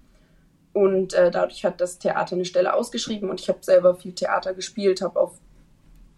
Und 0.73 1.13
äh, 1.13 1.31
dadurch 1.31 1.65
hat 1.65 1.81
das 1.81 1.99
Theater 1.99 2.35
eine 2.35 2.45
Stelle 2.45 2.73
ausgeschrieben 2.73 3.29
und 3.29 3.39
ich 3.39 3.49
habe 3.49 3.59
selber 3.61 3.95
viel 3.95 4.13
Theater 4.13 4.53
gespielt, 4.53 5.01
habe 5.01 5.31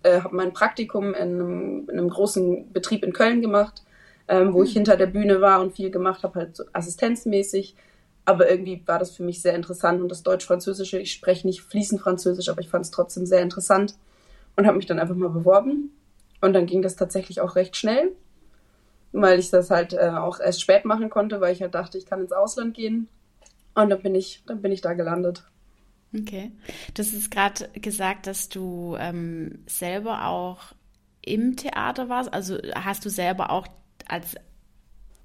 äh, 0.04 0.22
habe 0.22 0.36
mein 0.36 0.54
Praktikum 0.54 1.14
in 1.14 1.16
einem, 1.16 1.90
in 1.90 2.00
einem, 2.00 2.10
großen 2.10 2.72
Betrieb 2.72 3.04
in 3.04 3.12
Köln 3.12 3.42
gemacht, 3.42 3.84
ähm, 4.28 4.54
wo 4.54 4.60
mhm. 4.60 4.66
ich 4.66 4.74
hinter 4.74 4.98
der 4.98 5.08
Bühne 5.08 5.42
war 5.42 5.62
und 5.62 5.76
viel 5.76 5.92
gemacht 5.92 6.24
habe, 6.24 6.40
halt 6.40 6.56
so 6.56 6.64
assistenzmäßig. 6.74 7.76
Aber 8.26 8.50
irgendwie 8.50 8.82
war 8.88 8.98
das 8.98 9.16
für 9.16 9.24
mich 9.24 9.42
sehr 9.42 9.54
interessant 9.54 10.02
und 10.02 10.10
das 10.10 10.24
Deutsch-Französische, 10.24 10.98
ich 10.98 11.12
spreche 11.12 11.46
nicht 11.46 11.62
fließend 11.62 12.02
Französisch, 12.02 12.50
aber 12.50 12.62
ich 12.62 12.70
fand 12.70 12.86
es 12.86 12.92
trotzdem 12.92 13.26
sehr 13.28 13.42
interessant 13.42 13.96
und 14.56 14.66
habe 14.66 14.78
mich 14.78 14.88
dann 14.88 15.00
einfach 15.00 15.16
mal 15.16 15.30
beworben. 15.30 15.92
Und 16.42 16.54
dann 16.54 16.66
ging 16.66 16.82
das 16.82 16.96
tatsächlich 16.96 17.42
auch 17.42 17.56
recht 17.56 17.76
schnell, 17.76 18.12
weil 19.12 19.40
ich 19.40 19.52
das 19.52 19.70
halt 19.70 19.94
äh, 19.94 20.10
auch 20.10 20.40
erst 20.40 20.62
spät 20.62 20.86
machen 20.86 21.10
konnte, 21.10 21.40
weil 21.40 21.54
ich 21.54 21.62
halt 21.62 21.76
dachte, 21.76 21.98
ich 21.98 22.06
kann 22.06 22.22
ins 22.22 22.32
Ausland 22.32 22.74
gehen. 22.74 23.08
Und 23.76 23.90
dann 23.90 24.02
bin 24.02 24.16
ich, 24.16 24.44
dann 24.48 24.62
bin 24.62 24.72
ich 24.72 24.82
da 24.82 24.94
gelandet. 24.94 25.44
Okay. 26.18 26.52
Du 26.94 27.04
hast 27.04 27.32
gerade 27.32 27.70
gesagt, 27.80 28.28
dass 28.28 28.50
du 28.50 28.96
ähm, 28.98 29.64
selber 29.68 30.28
auch 30.28 30.74
im 31.22 31.58
Theater 31.58 32.10
warst. 32.10 32.34
Also 32.34 32.58
hast 32.74 33.06
du 33.06 33.10
selber 33.10 33.50
auch 33.50 33.68
als 34.08 34.36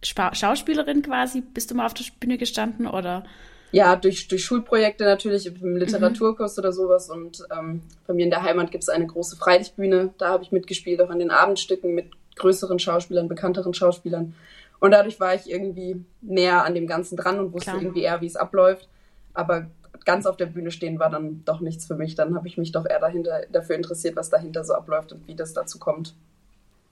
Spa 0.03 0.35
Schauspielerin 0.35 1.03
quasi, 1.03 1.41
bist 1.41 1.71
du 1.71 1.75
mal 1.75 1.87
auf 1.87 1.95
der 1.95 2.05
Bühne 2.21 2.39
gestanden 2.39 2.87
oder? 2.87 3.25
ja, 3.73 3.97
durch, 3.97 4.29
durch 4.29 4.45
Schulprojekte 4.45 5.05
natürlich, 5.05 5.47
im 5.47 5.77
Literaturkurs 5.77 6.57
mhm. 6.57 6.61
oder 6.61 6.73
sowas. 6.73 7.09
Und 7.09 7.45
ähm, 7.57 7.83
bei 8.07 8.15
mir 8.15 8.25
in 8.25 8.31
der 8.31 8.43
Heimat 8.43 8.71
gibt 8.71 8.83
es 8.83 8.89
eine 8.89 9.07
große 9.07 9.37
Freilichtbühne. 9.37 10.13
Da 10.19 10.31
habe 10.31 10.43
ich 10.43 10.53
mitgespielt, 10.53 11.01
auch 11.01 11.11
an 11.11 11.19
den 11.19 11.31
Abendstücken 11.31 11.95
mit 11.95 12.07
größeren 12.37 12.79
Schauspielern, 12.79 13.29
bekannteren 13.29 13.75
Schauspielern. 13.75 14.35
Und 14.81 14.91
dadurch 14.93 15.21
war 15.21 15.35
ich 15.35 15.49
irgendwie 15.49 16.05
näher 16.21 16.65
an 16.65 16.75
dem 16.75 16.87
Ganzen 16.87 17.17
dran 17.17 17.39
und 17.39 17.53
wusste 17.53 17.71
Klar. 17.71 17.83
irgendwie 17.83 18.03
eher, 18.03 18.21
wie 18.21 18.27
es 18.27 18.37
abläuft. 18.37 18.89
Aber 19.35 19.67
ganz 20.05 20.27
auf 20.27 20.37
der 20.37 20.47
Bühne 20.47 20.71
stehen 20.71 20.99
war 20.99 21.11
dann 21.11 21.43
doch 21.45 21.61
nichts 21.61 21.87
für 21.87 21.95
mich. 21.95 22.15
Dann 22.15 22.35
habe 22.35 22.49
ich 22.49 22.57
mich 22.57 22.73
doch 22.73 22.87
eher 22.87 22.99
dahinter, 22.99 23.43
dafür 23.53 23.77
interessiert, 23.77 24.17
was 24.17 24.31
dahinter 24.31 24.65
so 24.65 24.75
abläuft 24.75 25.13
und 25.13 25.29
wie 25.29 25.35
das 25.37 25.53
dazu 25.53 25.79
kommt. 25.79 26.15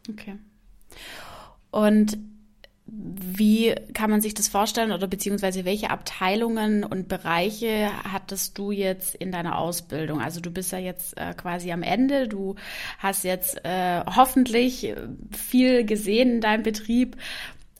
Okay. 0.08 0.36
Und 1.70 2.18
wie 2.86 3.74
kann 3.92 4.10
man 4.10 4.22
sich 4.22 4.32
das 4.32 4.48
vorstellen 4.48 4.92
oder 4.92 5.06
beziehungsweise 5.06 5.66
welche 5.66 5.90
Abteilungen 5.90 6.84
und 6.84 7.06
Bereiche 7.08 7.90
hattest 8.10 8.56
du 8.56 8.70
jetzt 8.70 9.14
in 9.14 9.30
deiner 9.30 9.58
Ausbildung? 9.58 10.22
Also 10.22 10.40
du 10.40 10.50
bist 10.50 10.72
ja 10.72 10.78
jetzt 10.78 11.18
äh, 11.18 11.34
quasi 11.34 11.70
am 11.70 11.82
Ende, 11.82 12.28
du 12.28 12.54
hast 12.98 13.24
jetzt 13.24 13.62
äh, 13.64 14.00
hoffentlich 14.06 14.94
viel 15.30 15.84
gesehen 15.84 16.36
in 16.36 16.40
deinem 16.40 16.62
Betrieb, 16.62 17.16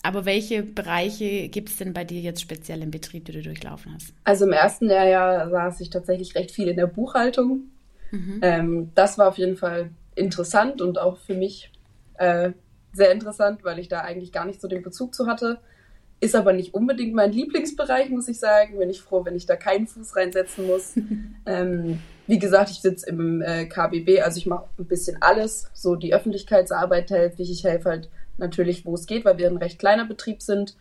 Aber 0.03 0.25
welche 0.25 0.63
Bereiche 0.63 1.49
gibt 1.49 1.71
es 1.71 1.77
denn 1.77 1.93
bei 1.93 2.05
dir 2.05 2.21
jetzt 2.21 2.41
speziell 2.41 2.83
im 2.83 2.91
Betrieb, 2.91 3.25
die 3.25 3.33
du 3.33 3.43
durchlaufen 3.43 3.93
hast? 3.95 4.15
Also 4.25 4.47
im 4.47 4.53
ersten 4.53 4.87
Lehrjahr 4.87 5.51
saß 5.51 5.81
ich 5.81 5.91
tatsächlich 5.91 6.35
recht 6.35 6.51
viel 6.51 6.69
in 6.69 6.77
der 6.77 6.87
Buchhaltung. 6.87 7.65
Mhm. 8.11 8.39
Ähm, 8.43 8.91
das 8.95 9.19
war 9.19 9.29
auf 9.29 9.39
jeden 9.39 9.57
Fall 9.57 9.91
interessant 10.15 10.81
und 10.81 10.99
auch 10.99 11.19
für 11.19 11.35
mich 11.35 11.71
äh, 12.15 12.53
sehr 12.99 13.13
interessant, 13.13 13.65
weil 13.65 13.79
ich 13.79 13.89
da 13.89 14.01
eigentlich 14.01 14.33
gar 14.33 14.45
nicht 14.45 14.61
so 14.61 14.69
den 14.69 14.83
Bezug 14.83 15.15
zu 15.15 15.27
hatte. 15.27 15.59
Ist 16.21 16.35
aber 16.35 16.53
nicht 16.53 16.75
unbedingt 16.75 17.15
mein 17.15 17.33
Lieblingsbereich, 17.33 18.11
muss 18.11 18.29
ich 18.29 18.39
sagen. 18.39 18.79
Bin 18.79 18.91
ich 18.91 19.01
froh, 19.01 19.25
wenn 19.25 19.37
ich 19.37 19.47
da 19.47 19.57
keinen 19.57 19.87
Fuß 19.87 20.17
reinsetzen 20.17 20.67
muss. 20.67 20.95
ähm, 21.47 22.01
wie 22.27 22.39
gesagt, 22.39 22.71
ich 22.71 22.81
sitze 22.81 23.09
im 23.09 23.41
äh, 23.41 23.65
KBB, 23.67 24.21
also 24.23 24.37
ich 24.37 24.47
mache 24.47 24.67
ein 24.79 24.85
bisschen 24.85 25.17
alles. 25.23 25.71
So 25.73 25.95
die 25.95 26.13
Öffentlichkeitsarbeit 26.13 27.11
helfe 27.11 27.43
ich. 27.43 27.51
Ich 27.51 27.65
helfe 27.65 27.89
halt 27.89 28.11
natürlich, 28.37 28.85
wo 28.85 28.95
es 28.95 29.07
geht, 29.07 29.25
weil 29.25 29.39
wir 29.39 29.49
ein 29.49 29.57
recht 29.57 29.79
kleiner 29.79 30.05
Betrieb 30.05 30.43
sind. 30.43 30.77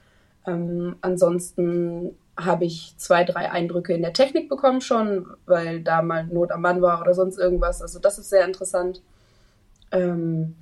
Ähm, 0.46 0.96
ansonsten 1.02 2.16
habe 2.36 2.66
ich 2.66 2.94
zwei, 2.98 3.24
drei 3.24 3.52
Eindrücke 3.52 3.94
in 3.94 4.02
der 4.02 4.14
Technik 4.14 4.50
bekommen 4.50 4.82
schon, 4.82 5.28
weil 5.46 5.82
da 5.82 6.02
mal 6.02 6.26
Not 6.26 6.52
am 6.52 6.62
Mann 6.62 6.82
war 6.82 7.02
oder 7.02 7.14
sonst 7.14 7.38
irgendwas. 7.38 7.82
Also 7.82 8.00
das 8.00 8.20
ist 8.20 8.30
sehr 8.30 8.46
interessant. 8.46 9.02
Ähm, 9.92 10.56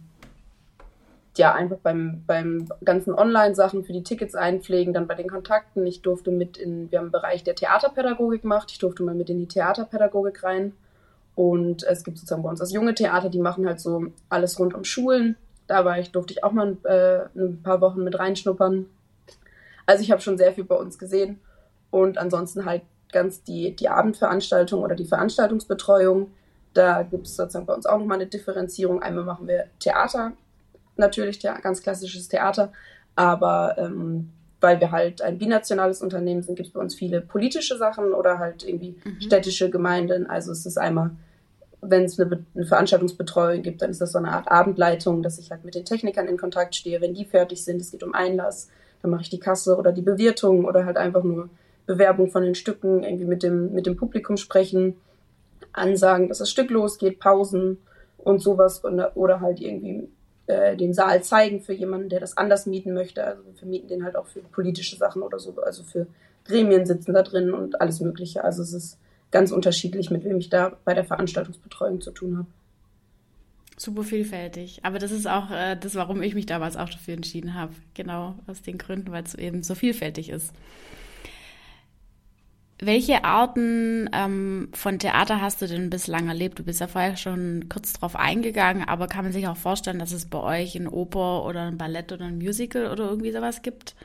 ja, 1.37 1.53
einfach 1.53 1.77
beim, 1.77 2.23
beim 2.25 2.67
ganzen 2.83 3.13
Online-Sachen 3.13 3.83
für 3.83 3.93
die 3.93 4.03
Tickets 4.03 4.35
einpflegen, 4.35 4.93
dann 4.93 5.07
bei 5.07 5.15
den 5.15 5.29
Kontakten. 5.29 5.85
Ich 5.85 6.01
durfte 6.01 6.31
mit 6.31 6.57
in, 6.57 6.91
wir 6.91 6.99
haben 6.99 7.05
einen 7.05 7.11
Bereich 7.11 7.43
der 7.43 7.55
Theaterpädagogik 7.55 8.43
gemacht, 8.43 8.71
ich 8.71 8.79
durfte 8.79 9.03
mal 9.03 9.15
mit 9.15 9.29
in 9.29 9.39
die 9.39 9.47
Theaterpädagogik 9.47 10.43
rein. 10.43 10.73
Und 11.35 11.83
es 11.83 12.03
gibt 12.03 12.17
sozusagen 12.17 12.43
bei 12.43 12.49
uns 12.49 12.59
das 12.59 12.71
junge 12.71 12.95
Theater, 12.95 13.29
die 13.29 13.39
machen 13.39 13.67
halt 13.67 13.81
so 13.81 14.05
alles 14.29 14.57
rund 14.57 14.73
um 14.73 14.85
Schulen. 14.85 15.35
Da 15.67 15.83
war 15.83 15.99
ich, 15.99 16.11
durfte 16.11 16.33
ich 16.33 16.43
auch 16.43 16.53
mal 16.53 16.77
äh, 16.83 17.27
ein 17.37 17.61
paar 17.61 17.81
Wochen 17.81 18.03
mit 18.03 18.17
reinschnuppern. 18.17 18.85
Also 19.85 20.03
ich 20.03 20.11
habe 20.11 20.21
schon 20.21 20.37
sehr 20.37 20.53
viel 20.53 20.63
bei 20.63 20.75
uns 20.75 20.97
gesehen. 20.97 21.39
Und 21.91 22.17
ansonsten 22.17 22.65
halt 22.65 22.83
ganz 23.11 23.43
die, 23.43 23.75
die 23.75 23.89
Abendveranstaltung 23.89 24.81
oder 24.81 24.95
die 24.95 25.05
Veranstaltungsbetreuung. 25.05 26.31
Da 26.73 27.03
gibt 27.03 27.27
es 27.27 27.35
sozusagen 27.35 27.65
bei 27.65 27.73
uns 27.73 27.85
auch 27.85 27.99
nochmal 27.99 28.17
eine 28.17 28.27
Differenzierung. 28.27 29.01
Einmal 29.01 29.25
machen 29.25 29.47
wir 29.47 29.65
Theater 29.79 30.33
natürlich 30.97 31.39
ganz 31.39 31.81
klassisches 31.81 32.27
Theater, 32.27 32.71
aber 33.15 33.75
ähm, 33.77 34.29
weil 34.61 34.79
wir 34.79 34.91
halt 34.91 35.21
ein 35.21 35.37
binationales 35.37 36.01
Unternehmen 36.01 36.41
sind, 36.41 36.55
gibt 36.55 36.67
es 36.67 36.73
bei 36.73 36.79
uns 36.79 36.95
viele 36.95 37.21
politische 37.21 37.77
Sachen 37.77 38.13
oder 38.13 38.39
halt 38.39 38.67
irgendwie 38.67 38.95
mhm. 39.03 39.21
städtische 39.21 39.69
Gemeinden. 39.69 40.27
Also 40.27 40.51
es 40.51 40.65
ist 40.65 40.77
einmal, 40.77 41.11
wenn 41.81 42.03
es 42.03 42.19
eine, 42.19 42.43
eine, 42.55 42.65
Veranstaltungsbetreuung 42.65 43.61
gibt, 43.61 43.81
dann 43.81 43.91
ist 43.91 44.01
das 44.01 44.13
so 44.13 44.17
eine 44.17 44.31
Art 44.31 44.49
Abendleitung, 44.49 45.21
dass 45.21 45.37
ich 45.37 45.51
halt 45.51 45.65
mit 45.65 45.75
den 45.75 45.85
Technikern 45.85 46.27
in 46.27 46.37
Kontakt 46.37 46.75
stehe, 46.75 47.01
wenn 47.01 47.13
die 47.13 47.25
fertig 47.25 47.63
sind, 47.63 47.79
es 47.79 47.91
geht 47.91 48.03
um 48.03 48.13
Einlass, 48.13 48.69
dann 49.01 49.11
mache 49.11 49.21
ich 49.21 49.29
die 49.29 49.39
Kasse 49.39 49.77
oder 49.77 49.91
die 49.91 50.01
Bewirtung 50.01 50.65
oder 50.65 50.85
halt 50.85 50.97
einfach 50.97 51.23
nur 51.23 51.49
Bewerbung 51.85 52.31
von 52.31 52.41
den 52.41 52.55
Stücken, 52.55 53.03
irgendwie 53.03 53.25
mit 53.25 53.43
dem, 53.43 53.73
mit 53.73 53.85
dem 53.85 53.95
Publikum 53.95 54.37
sprechen, 54.37 54.95
ansagen, 55.73 56.27
dass 56.27 56.39
das 56.39 56.49
Stück 56.49 56.71
losgeht, 56.71 57.19
Pausen 57.19 57.77
und 58.17 58.41
sowas 58.41 58.83
oder 58.83 59.41
halt 59.41 59.59
irgendwie 59.59 60.09
äh, 60.47 60.75
den 60.75 60.93
Saal 60.93 61.23
zeigen 61.23 61.61
für 61.61 61.73
jemanden, 61.73 62.09
der 62.09 62.19
das 62.19 62.37
anders 62.37 62.65
mieten 62.65 62.93
möchte. 62.93 63.23
Also 63.23 63.45
wir 63.45 63.53
vermieten 63.53 63.87
den 63.87 64.03
halt 64.03 64.15
auch 64.15 64.27
für 64.27 64.41
politische 64.41 64.95
Sachen 64.95 65.21
oder 65.21 65.39
so, 65.39 65.55
also 65.63 65.83
für 65.83 66.07
Gremien 66.45 66.85
sitzen 66.85 67.13
da 67.13 67.23
drin 67.23 67.53
und 67.53 67.81
alles 67.81 67.99
Mögliche. 67.99 68.43
Also 68.43 68.61
es 68.61 68.73
ist 68.73 68.99
ganz 69.31 69.51
unterschiedlich, 69.51 70.11
mit 70.11 70.23
wem 70.23 70.37
ich 70.37 70.49
da 70.49 70.77
bei 70.85 70.93
der 70.93 71.03
Veranstaltungsbetreuung 71.03 72.01
zu 72.01 72.11
tun 72.11 72.37
habe. 72.37 72.47
Super 73.77 74.03
vielfältig. 74.03 74.79
Aber 74.83 74.99
das 74.99 75.11
ist 75.11 75.27
auch 75.27 75.51
äh, 75.51 75.75
das, 75.75 75.95
warum 75.95 76.21
ich 76.21 76.33
mich 76.33 76.45
damals 76.45 76.77
auch 76.77 76.89
dafür 76.89 77.15
entschieden 77.15 77.55
habe. 77.55 77.73
Genau 77.93 78.35
aus 78.47 78.61
den 78.61 78.77
Gründen, 78.77 79.11
weil 79.11 79.23
es 79.23 79.35
eben 79.35 79.63
so 79.63 79.75
vielfältig 79.75 80.29
ist. 80.29 80.53
Welche 82.79 83.23
Arten 83.23 84.09
ähm, 84.11 84.67
von 84.73 84.99
Theater 84.99 85.39
hast 85.39 85.61
du 85.61 85.67
denn 85.67 85.89
bislang 85.89 86.27
erlebt? 86.27 86.59
Du 86.59 86.63
bist 86.63 86.81
ja 86.81 86.87
vorher 86.87 87.15
schon 87.15 87.69
kurz 87.69 87.93
drauf 87.93 88.17
eingegangen, 88.17 88.83
aber 88.85 89.07
kann 89.07 89.23
man 89.23 89.31
sich 89.31 89.47
auch 89.47 89.55
vorstellen, 89.55 89.97
dass 89.97 90.11
es 90.11 90.25
bei 90.25 90.39
euch 90.39 90.75
ein 90.75 90.89
Oper 90.89 91.45
oder 91.45 91.61
ein 91.61 91.77
Ballett 91.77 92.11
oder 92.11 92.25
ein 92.25 92.37
Musical 92.37 92.91
oder 92.91 93.05
irgendwie 93.05 93.31
sowas 93.31 93.61
gibt? 93.61 93.95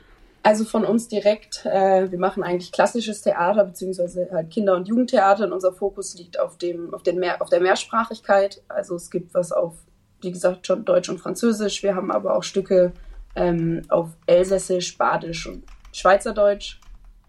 Also 0.43 0.63
von 0.63 0.85
uns 0.85 1.09
direkt, 1.09 1.65
äh, 1.65 2.09
wir 2.09 2.17
machen 2.17 2.43
eigentlich 2.43 2.71
klassisches 2.71 3.21
Theater, 3.21 3.65
beziehungsweise 3.65 4.29
halt 4.31 4.49
Kinder- 4.49 4.75
und 4.75 4.87
Jugendtheater 4.87 5.45
und 5.45 5.53
unser 5.53 5.73
Fokus 5.73 6.17
liegt 6.17 6.39
auf, 6.39 6.57
dem, 6.57 6.93
auf, 6.93 7.03
den 7.03 7.19
Mehr, 7.19 7.41
auf 7.41 7.49
der 7.49 7.59
Mehrsprachigkeit. 7.59 8.61
Also 8.69 8.95
es 8.95 9.11
gibt 9.11 9.33
was 9.33 9.51
auf, 9.51 9.75
wie 10.21 10.31
gesagt, 10.31 10.65
schon 10.65 10.85
Deutsch 10.85 11.09
und 11.09 11.19
Französisch. 11.19 11.83
Wir 11.83 11.93
haben 11.93 12.09
aber 12.09 12.37
auch 12.37 12.43
Stücke 12.43 12.93
ähm, 13.35 13.81
auf 13.89 14.09
Elsässisch, 14.25 14.97
Badisch 14.97 15.45
und 15.45 15.63
Schweizerdeutsch 15.91 16.80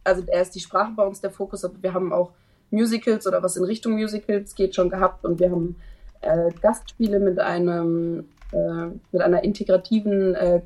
also 0.04 0.22
er 0.26 0.42
ist 0.42 0.54
die 0.54 0.60
Sprache 0.60 0.92
bei 0.96 1.04
uns 1.04 1.20
der 1.20 1.30
Fokus, 1.30 1.64
aber 1.64 1.74
wir 1.80 1.94
haben 1.94 2.12
auch 2.12 2.32
Musicals 2.70 3.26
oder 3.26 3.42
was 3.42 3.56
in 3.56 3.64
Richtung 3.64 3.92
Musicals 3.92 4.54
geht 4.54 4.74
schon 4.74 4.90
gehabt 4.90 5.24
und 5.24 5.38
wir 5.40 5.50
haben 5.50 5.76
äh, 6.22 6.50
Gastspiele 6.60 7.20
mit 7.20 7.38
einem 7.38 8.28
äh, 8.52 8.86
mit 9.12 9.22
einer 9.22 9.44
integrativen 9.44 10.34
äh, 10.34 10.60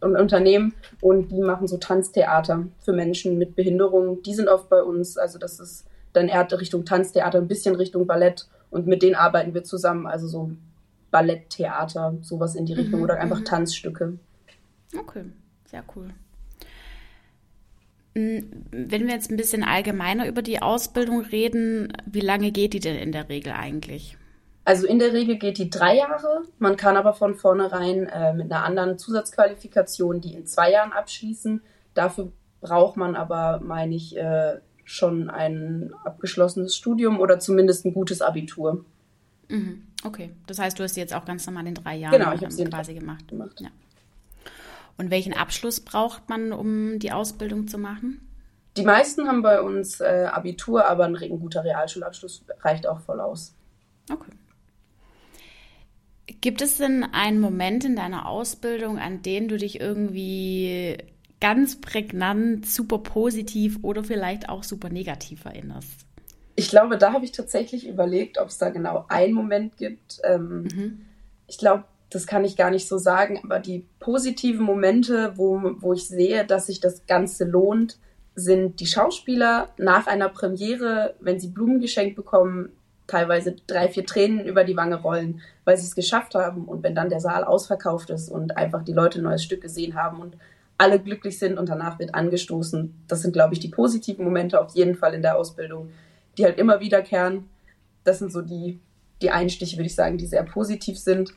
Unternehmen 0.00 0.74
und 1.00 1.32
die 1.32 1.40
machen 1.40 1.66
so 1.66 1.76
Tanztheater 1.76 2.66
für 2.78 2.92
Menschen 2.92 3.36
mit 3.36 3.56
Behinderung. 3.56 4.22
Die 4.22 4.34
sind 4.34 4.48
oft 4.48 4.68
bei 4.68 4.82
uns, 4.82 5.18
also 5.18 5.38
das 5.38 5.58
ist 5.58 5.86
dann 6.12 6.28
eher 6.28 6.46
Richtung 6.58 6.84
Tanztheater, 6.84 7.38
ein 7.38 7.48
bisschen 7.48 7.74
Richtung 7.74 8.06
Ballett 8.06 8.48
und 8.70 8.86
mit 8.86 9.02
denen 9.02 9.16
arbeiten 9.16 9.54
wir 9.54 9.64
zusammen, 9.64 10.06
also 10.06 10.28
so 10.28 10.52
Balletttheater, 11.10 12.16
sowas 12.22 12.54
in 12.54 12.66
die 12.66 12.74
Richtung 12.74 13.00
mhm, 13.00 13.04
oder 13.04 13.18
einfach 13.18 13.40
mhm. 13.40 13.44
Tanzstücke. 13.44 14.18
Okay, 14.96 15.24
sehr 15.66 15.82
cool. 15.96 16.10
Wenn 18.70 19.06
wir 19.06 19.14
jetzt 19.14 19.30
ein 19.30 19.36
bisschen 19.36 19.64
allgemeiner 19.64 20.26
über 20.26 20.42
die 20.42 20.60
Ausbildung 20.62 21.20
reden, 21.20 21.92
wie 22.06 22.20
lange 22.20 22.50
geht 22.52 22.72
die 22.72 22.80
denn 22.80 22.96
in 22.96 23.12
der 23.12 23.28
Regel 23.28 23.52
eigentlich? 23.52 24.16
Also 24.64 24.86
in 24.86 24.98
der 24.98 25.12
Regel 25.14 25.38
geht 25.38 25.58
die 25.58 25.70
drei 25.70 25.96
Jahre. 25.96 26.42
Man 26.58 26.76
kann 26.76 26.96
aber 26.96 27.14
von 27.14 27.34
vornherein 27.34 28.06
äh, 28.06 28.34
mit 28.34 28.52
einer 28.52 28.64
anderen 28.64 28.98
Zusatzqualifikation 28.98 30.20
die 30.20 30.34
in 30.34 30.46
zwei 30.46 30.70
Jahren 30.72 30.92
abschließen. 30.92 31.62
Dafür 31.94 32.32
braucht 32.60 32.96
man 32.96 33.16
aber, 33.16 33.60
meine 33.64 33.94
ich, 33.94 34.16
äh, 34.16 34.58
schon 34.84 35.30
ein 35.30 35.92
abgeschlossenes 36.04 36.76
Studium 36.76 37.20
oder 37.20 37.38
zumindest 37.38 37.84
ein 37.84 37.94
gutes 37.94 38.22
Abitur. 38.22 38.84
Mhm. 39.48 39.84
Okay, 40.04 40.30
das 40.46 40.58
heißt, 40.58 40.78
du 40.78 40.82
hast 40.82 40.96
jetzt 40.96 41.14
auch 41.14 41.24
ganz 41.24 41.46
normal 41.46 41.66
in 41.66 41.74
drei 41.74 41.96
Jahren 41.96 42.12
genau, 42.12 42.32
ich 42.32 42.42
habe 42.42 42.70
quasi 42.70 42.94
gemacht. 42.94 43.26
gemacht. 43.28 43.60
Ja. 43.60 43.68
Und 44.98 45.10
welchen 45.10 45.32
Abschluss 45.32 45.80
braucht 45.80 46.28
man, 46.28 46.52
um 46.52 46.98
die 46.98 47.12
Ausbildung 47.12 47.68
zu 47.68 47.78
machen? 47.78 48.20
Die 48.76 48.82
meisten 48.82 49.26
haben 49.26 49.42
bei 49.42 49.60
uns 49.60 50.00
äh, 50.00 50.28
Abitur, 50.30 50.86
aber 50.86 51.04
ein, 51.04 51.16
ein 51.16 51.40
guter 51.40 51.64
Realschulabschluss 51.64 52.44
reicht 52.60 52.86
auch 52.86 53.00
voll 53.00 53.20
aus. 53.20 53.54
Okay. 54.10 54.30
Gibt 56.40 56.62
es 56.62 56.76
denn 56.76 57.04
einen 57.04 57.40
Moment 57.40 57.84
in 57.84 57.96
deiner 57.96 58.26
Ausbildung, 58.28 58.98
an 58.98 59.22
den 59.22 59.48
du 59.48 59.56
dich 59.56 59.80
irgendwie 59.80 60.98
ganz 61.40 61.80
prägnant, 61.80 62.66
super 62.66 62.98
positiv 62.98 63.78
oder 63.82 64.04
vielleicht 64.04 64.48
auch 64.48 64.62
super 64.62 64.90
negativ 64.90 65.44
erinnerst? 65.44 66.06
Ich 66.54 66.68
glaube, 66.68 66.98
da 66.98 67.12
habe 67.12 67.24
ich 67.24 67.32
tatsächlich 67.32 67.86
überlegt, 67.86 68.38
ob 68.38 68.48
es 68.48 68.58
da 68.58 68.70
genau 68.70 69.06
einen 69.08 69.32
Moment 69.32 69.76
gibt. 69.76 70.20
Ähm, 70.24 70.62
mhm. 70.62 71.06
Ich 71.46 71.58
glaube, 71.58 71.84
das 72.10 72.26
kann 72.26 72.44
ich 72.44 72.56
gar 72.56 72.70
nicht 72.70 72.88
so 72.88 72.96
sagen, 72.96 73.40
aber 73.44 73.58
die 73.58 73.84
positiven 74.00 74.64
Momente, 74.64 75.32
wo, 75.36 75.60
wo 75.80 75.92
ich 75.92 76.08
sehe, 76.08 76.44
dass 76.46 76.66
sich 76.66 76.80
das 76.80 77.06
Ganze 77.06 77.44
lohnt, 77.44 77.98
sind 78.34 78.80
die 78.80 78.86
Schauspieler 78.86 79.68
nach 79.76 80.06
einer 80.06 80.28
Premiere, 80.28 81.14
wenn 81.20 81.40
sie 81.40 81.48
Blumen 81.48 81.80
geschenkt 81.80 82.16
bekommen, 82.16 82.70
teilweise 83.06 83.56
drei, 83.66 83.88
vier 83.88 84.06
Tränen 84.06 84.44
über 84.44 84.64
die 84.64 84.76
Wange 84.76 84.96
rollen, 84.96 85.40
weil 85.64 85.76
sie 85.76 85.86
es 85.86 85.94
geschafft 85.94 86.34
haben. 86.34 86.66
Und 86.66 86.82
wenn 86.82 86.94
dann 86.94 87.08
der 87.08 87.20
Saal 87.20 87.42
ausverkauft 87.42 88.10
ist 88.10 88.30
und 88.30 88.56
einfach 88.56 88.84
die 88.84 88.92
Leute 88.92 89.18
ein 89.18 89.24
neues 89.24 89.42
Stück 89.42 89.62
gesehen 89.62 89.94
haben 89.94 90.20
und 90.20 90.36
alle 90.76 91.00
glücklich 91.00 91.38
sind 91.38 91.58
und 91.58 91.68
danach 91.68 91.98
wird 91.98 92.14
angestoßen, 92.14 92.94
das 93.08 93.22
sind, 93.22 93.32
glaube 93.32 93.54
ich, 93.54 93.60
die 93.60 93.68
positiven 93.68 94.24
Momente 94.24 94.60
auf 94.60 94.74
jeden 94.74 94.94
Fall 94.94 95.14
in 95.14 95.22
der 95.22 95.36
Ausbildung, 95.36 95.90
die 96.36 96.44
halt 96.44 96.58
immer 96.58 96.80
wiederkehren. 96.80 97.48
Das 98.04 98.20
sind 98.20 98.30
so 98.30 98.42
die, 98.42 98.78
die 99.20 99.30
Einstiche, 99.30 99.76
würde 99.76 99.88
ich 99.88 99.94
sagen, 99.96 100.18
die 100.18 100.26
sehr 100.26 100.44
positiv 100.44 100.98
sind. 100.98 101.32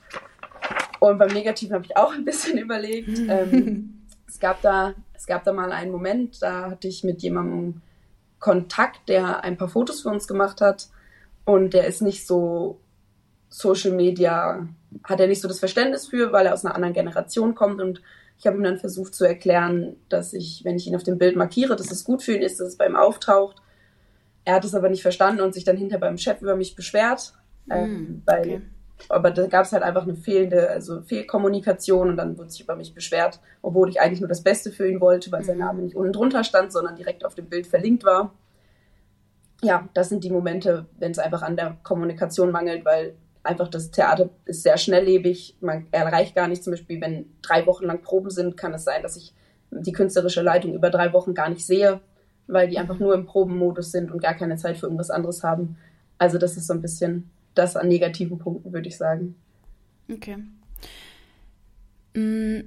Und 1.01 1.17
beim 1.17 1.33
Negativen 1.33 1.73
habe 1.73 1.83
ich 1.83 1.97
auch 1.97 2.13
ein 2.13 2.25
bisschen 2.25 2.57
überlegt. 2.59 3.17
ähm, 3.27 4.03
es, 4.27 4.39
gab 4.39 4.61
da, 4.61 4.93
es 5.15 5.25
gab 5.25 5.43
da 5.43 5.51
mal 5.51 5.71
einen 5.71 5.91
Moment, 5.91 6.43
da 6.43 6.69
hatte 6.69 6.87
ich 6.87 7.03
mit 7.03 7.23
jemandem 7.23 7.81
Kontakt, 8.39 9.09
der 9.09 9.43
ein 9.43 9.57
paar 9.57 9.67
Fotos 9.67 10.03
für 10.03 10.09
uns 10.09 10.27
gemacht 10.27 10.61
hat. 10.61 10.89
Und 11.43 11.73
der 11.73 11.87
ist 11.87 12.03
nicht 12.03 12.27
so 12.27 12.79
Social 13.49 13.93
Media, 13.93 14.67
hat 15.03 15.19
er 15.19 15.25
nicht 15.25 15.41
so 15.41 15.47
das 15.47 15.57
Verständnis 15.57 16.05
für, 16.05 16.31
weil 16.33 16.45
er 16.45 16.53
aus 16.53 16.63
einer 16.63 16.75
anderen 16.75 16.93
Generation 16.93 17.55
kommt. 17.55 17.81
Und 17.81 18.03
ich 18.37 18.45
habe 18.45 18.57
ihm 18.57 18.63
dann 18.63 18.77
versucht 18.77 19.15
zu 19.15 19.25
erklären, 19.25 19.95
dass 20.07 20.33
ich, 20.33 20.63
wenn 20.65 20.75
ich 20.75 20.85
ihn 20.85 20.95
auf 20.95 21.03
dem 21.03 21.17
Bild 21.17 21.35
markiere, 21.35 21.75
dass 21.75 21.89
es 21.89 22.03
gut 22.03 22.21
für 22.21 22.35
ihn 22.35 22.43
ist, 22.43 22.59
dass 22.59 22.67
es 22.67 22.77
bei 22.77 22.85
ihm 22.85 22.95
auftaucht. 22.95 23.57
Er 24.45 24.53
hat 24.53 24.65
es 24.65 24.75
aber 24.75 24.89
nicht 24.89 25.01
verstanden 25.01 25.41
und 25.41 25.55
sich 25.55 25.63
dann 25.63 25.77
hinter 25.77 25.97
beim 25.97 26.19
Chef 26.19 26.43
über 26.43 26.55
mich 26.55 26.75
beschwert, 26.75 27.33
mm, 27.65 27.71
ähm, 27.71 28.21
weil 28.25 28.41
okay 28.41 28.61
aber 29.09 29.31
da 29.31 29.47
gab 29.47 29.65
es 29.65 29.71
halt 29.71 29.83
einfach 29.83 30.03
eine 30.03 30.15
fehlende, 30.15 30.69
also 30.69 31.01
Fehlkommunikation 31.01 32.09
und 32.09 32.17
dann 32.17 32.37
wurde 32.37 32.49
sich 32.49 32.61
über 32.61 32.75
mich 32.75 32.93
beschwert, 32.93 33.39
obwohl 33.61 33.89
ich 33.89 33.99
eigentlich 33.99 34.21
nur 34.21 34.29
das 34.29 34.43
Beste 34.43 34.71
für 34.71 34.87
ihn 34.87 35.01
wollte, 35.01 35.31
weil 35.31 35.43
sein 35.43 35.57
mhm. 35.57 35.63
Name 35.63 35.81
nicht 35.81 35.95
unten 35.95 36.13
drunter 36.13 36.43
stand, 36.43 36.71
sondern 36.71 36.95
direkt 36.95 37.25
auf 37.25 37.35
dem 37.35 37.47
Bild 37.47 37.67
verlinkt 37.67 38.03
war. 38.03 38.33
Ja, 39.63 39.87
das 39.93 40.09
sind 40.09 40.23
die 40.23 40.31
Momente, 40.31 40.85
wenn 40.97 41.11
es 41.11 41.19
einfach 41.19 41.43
an 41.43 41.55
der 41.55 41.77
Kommunikation 41.83 42.51
mangelt, 42.51 42.83
weil 42.83 43.15
einfach 43.43 43.67
das 43.67 43.91
Theater 43.91 44.29
ist 44.45 44.63
sehr 44.63 44.77
schnelllebig. 44.77 45.57
Man 45.61 45.87
erreicht 45.91 46.35
gar 46.35 46.47
nicht, 46.47 46.63
zum 46.63 46.71
Beispiel, 46.71 46.99
wenn 47.01 47.25
drei 47.41 47.65
Wochen 47.67 47.85
lang 47.85 48.01
Proben 48.01 48.29
sind, 48.29 48.57
kann 48.57 48.73
es 48.73 48.83
sein, 48.83 49.03
dass 49.03 49.17
ich 49.17 49.33
die 49.71 49.91
künstlerische 49.91 50.41
Leitung 50.41 50.73
über 50.73 50.89
drei 50.89 51.13
Wochen 51.13 51.33
gar 51.33 51.49
nicht 51.49 51.65
sehe, 51.65 52.01
weil 52.47 52.67
die 52.67 52.77
einfach 52.77 52.99
nur 52.99 53.13
im 53.13 53.25
Probenmodus 53.25 53.91
sind 53.91 54.11
und 54.11 54.21
gar 54.21 54.33
keine 54.33 54.57
Zeit 54.57 54.77
für 54.77 54.87
irgendwas 54.87 55.09
anderes 55.09 55.43
haben. 55.43 55.77
Also 56.17 56.37
das 56.37 56.57
ist 56.57 56.67
so 56.67 56.73
ein 56.73 56.81
bisschen 56.81 57.29
das 57.55 57.75
an 57.75 57.87
negativen 57.87 58.37
Punkten, 58.37 58.73
würde 58.73 58.87
ich 58.87 58.97
sagen. 58.97 59.35
Okay. 60.11 60.37
Mm, 62.13 62.61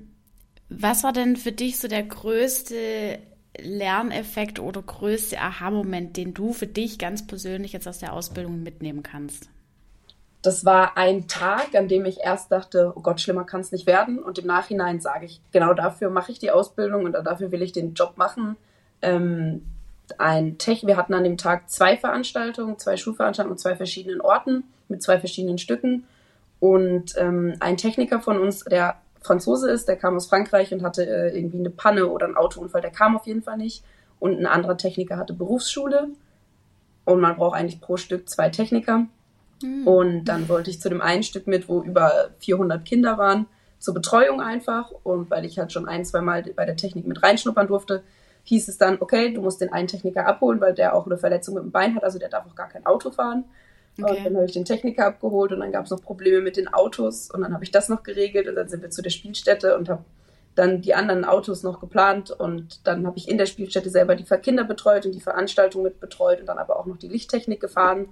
was 0.69 1.05
war 1.05 1.13
denn 1.13 1.37
für 1.37 1.53
dich 1.53 1.79
so 1.79 1.89
der 1.89 2.03
größte 2.03 3.19
Lerneffekt 3.59 4.59
oder 4.59 4.83
größte 4.83 5.39
Aha-Moment, 5.39 6.17
den 6.17 6.35
du 6.35 6.53
für 6.53 6.67
dich 6.67 6.99
ganz 6.99 7.27
persönlich 7.27 7.73
jetzt 7.73 7.87
aus 7.87 7.99
der 7.99 8.13
Ausbildung 8.13 8.63
mitnehmen 8.63 9.03
kannst? 9.03 9.49
Das 10.43 10.67
war 10.67 10.99
ein 10.99 11.27
Tag, 11.27 11.75
an 11.75 11.89
dem 11.89 12.05
ich 12.05 12.21
erst 12.21 12.53
dachte, 12.53 12.93
oh 12.95 13.01
Gott, 13.01 13.21
schlimmer 13.21 13.45
kann 13.45 13.63
es 13.63 13.73
nicht 13.73 13.87
werden. 13.87 14.19
Und 14.19 14.39
im 14.39 14.47
Nachhinein 14.47 15.01
sage 15.01 15.25
ich, 15.25 15.41
genau 15.53 15.73
dafür 15.73 16.11
mache 16.11 16.33
ich 16.33 16.39
die 16.39 16.51
Ausbildung 16.51 17.05
und 17.05 17.13
dafür 17.13 17.51
will 17.51 17.63
ich 17.63 17.73
den 17.73 17.95
Job 17.95 18.19
machen. 18.19 18.57
Ähm, 19.01 19.63
ein 20.19 20.59
Tech, 20.59 20.87
wir 20.87 20.99
hatten 20.99 21.15
an 21.15 21.25
dem 21.25 21.39
Tag 21.39 21.71
zwei 21.71 21.97
Veranstaltungen, 21.97 22.79
zwei 22.79 22.99
Schulveranstaltungen 22.99 23.55
an 23.55 23.59
zwei 23.59 23.75
verschiedenen 23.75 24.21
Orten 24.21 24.65
mit 24.89 25.03
zwei 25.03 25.19
verschiedenen 25.19 25.59
Stücken. 25.59 26.05
Und 26.61 27.15
ähm, 27.19 27.55
ein 27.61 27.77
Techniker 27.77 28.21
von 28.21 28.39
uns, 28.39 28.65
der 28.65 28.97
Franzose 29.21 29.71
ist, 29.71 29.89
der 29.89 29.97
kam 29.97 30.17
aus 30.17 30.27
Frankreich 30.27 30.73
und 30.73 30.83
hatte 30.83 31.07
äh, 31.07 31.37
irgendwie 31.37 31.59
eine 31.59 31.71
Panne 31.71 32.09
oder 32.09 32.27
einen 32.27 32.37
Autounfall, 32.37 32.81
der 32.81 32.91
kam 32.91 33.17
auf 33.17 33.27
jeden 33.27 33.43
Fall 33.43 33.57
nicht. 33.57 33.85
Und 34.19 34.39
ein 34.39 34.47
anderer 34.47 34.77
Techniker 34.77 35.17
hatte 35.17 35.35
Berufsschule. 35.35 36.09
Und 37.05 37.21
man 37.21 37.37
braucht 37.37 37.57
eigentlich 37.57 37.81
pro 37.81 37.97
Stück 37.97 38.29
zwei 38.29 38.49
Techniker. 38.49 39.07
Mhm. 39.63 39.87
Und 39.87 40.25
dann 40.25 40.49
wollte 40.49 40.71
ich 40.71 40.81
zu 40.81 40.89
dem 40.89 41.03
einen 41.03 41.23
Stück 41.23 41.47
mit, 41.47 41.69
wo 41.69 41.83
über 41.83 42.31
400 42.39 42.85
Kinder 42.85 43.19
waren, 43.19 43.47
zur 43.79 43.95
Betreuung 43.95 44.41
einfach. 44.41 44.91
Und 45.03 45.31
weil 45.31 45.45
ich 45.45 45.59
halt 45.59 45.73
schon 45.73 45.89
ein, 45.89 46.05
zwei 46.05 46.21
Mal 46.21 46.43
bei 46.55 46.65
der 46.65 46.77
Technik 46.77 47.07
mit 47.07 47.23
reinschnuppern 47.23 47.67
durfte, 47.67 48.03
hieß 48.45 48.69
es 48.69 48.79
dann, 48.79 48.99
okay, 49.01 49.33
du 49.33 49.41
musst 49.41 49.61
den 49.61 49.73
einen 49.73 49.89
Techniker 49.89 50.27
abholen, 50.27 50.61
weil 50.61 50.75
der 50.75 50.95
auch 50.95 51.07
eine 51.07 51.17
Verletzung 51.17 51.55
mit 51.55 51.65
dem 51.65 51.71
Bein 51.71 51.95
hat, 51.95 52.05
also 52.05 52.19
der 52.19 52.29
darf 52.29 52.47
auch 52.47 52.55
gar 52.55 52.69
kein 52.69 52.85
Auto 52.87 53.11
fahren. 53.11 53.45
Okay. 54.01 54.19
Und 54.19 54.25
dann 54.25 54.37
habe 54.37 54.47
ich 54.47 54.53
den 54.53 54.65
Techniker 54.65 55.07
abgeholt 55.07 55.53
und 55.53 55.61
dann 55.61 55.71
gab 55.71 55.85
es 55.85 55.91
noch 55.91 56.03
Probleme 56.03 56.41
mit 56.41 56.57
den 56.57 56.69
Autos 56.69 57.31
und 57.31 57.43
dann 57.43 57.55
habe 57.55 57.63
ich 57.63 57.71
das 57.71 57.89
noch 57.89 58.03
geregelt 58.03 58.49
und 58.49 58.57
dann 58.57 58.69
sind 58.69 58.83
wir 58.83 58.91
zu 58.91 59.03
der 59.03 59.11
Spielstätte 59.11 59.77
und 59.77 59.89
habe 59.89 60.05
dann 60.55 60.81
die 60.81 60.95
anderen 60.95 61.25
Autos 61.25 61.63
noch 61.63 61.81
geplant 61.81 62.31
und 62.31 62.87
dann 62.87 63.07
habe 63.07 63.19
ich 63.19 63.29
in 63.29 63.39
der 63.39 63.47
Spielstätte 63.47 63.91
selber 63.91 64.15
die 64.15 64.25
Kinder 64.25 64.65
betreut 64.65 65.07
und 65.07 65.13
die 65.13 65.21
Veranstaltung 65.21 65.83
mit 65.83 66.01
betreut 66.01 66.41
und 66.41 66.47
dann 66.47 66.59
aber 66.59 66.79
auch 66.79 66.87
noch 66.87 66.97
die 66.97 67.09
Lichttechnik 67.09 67.61
gefahren, 67.61 68.09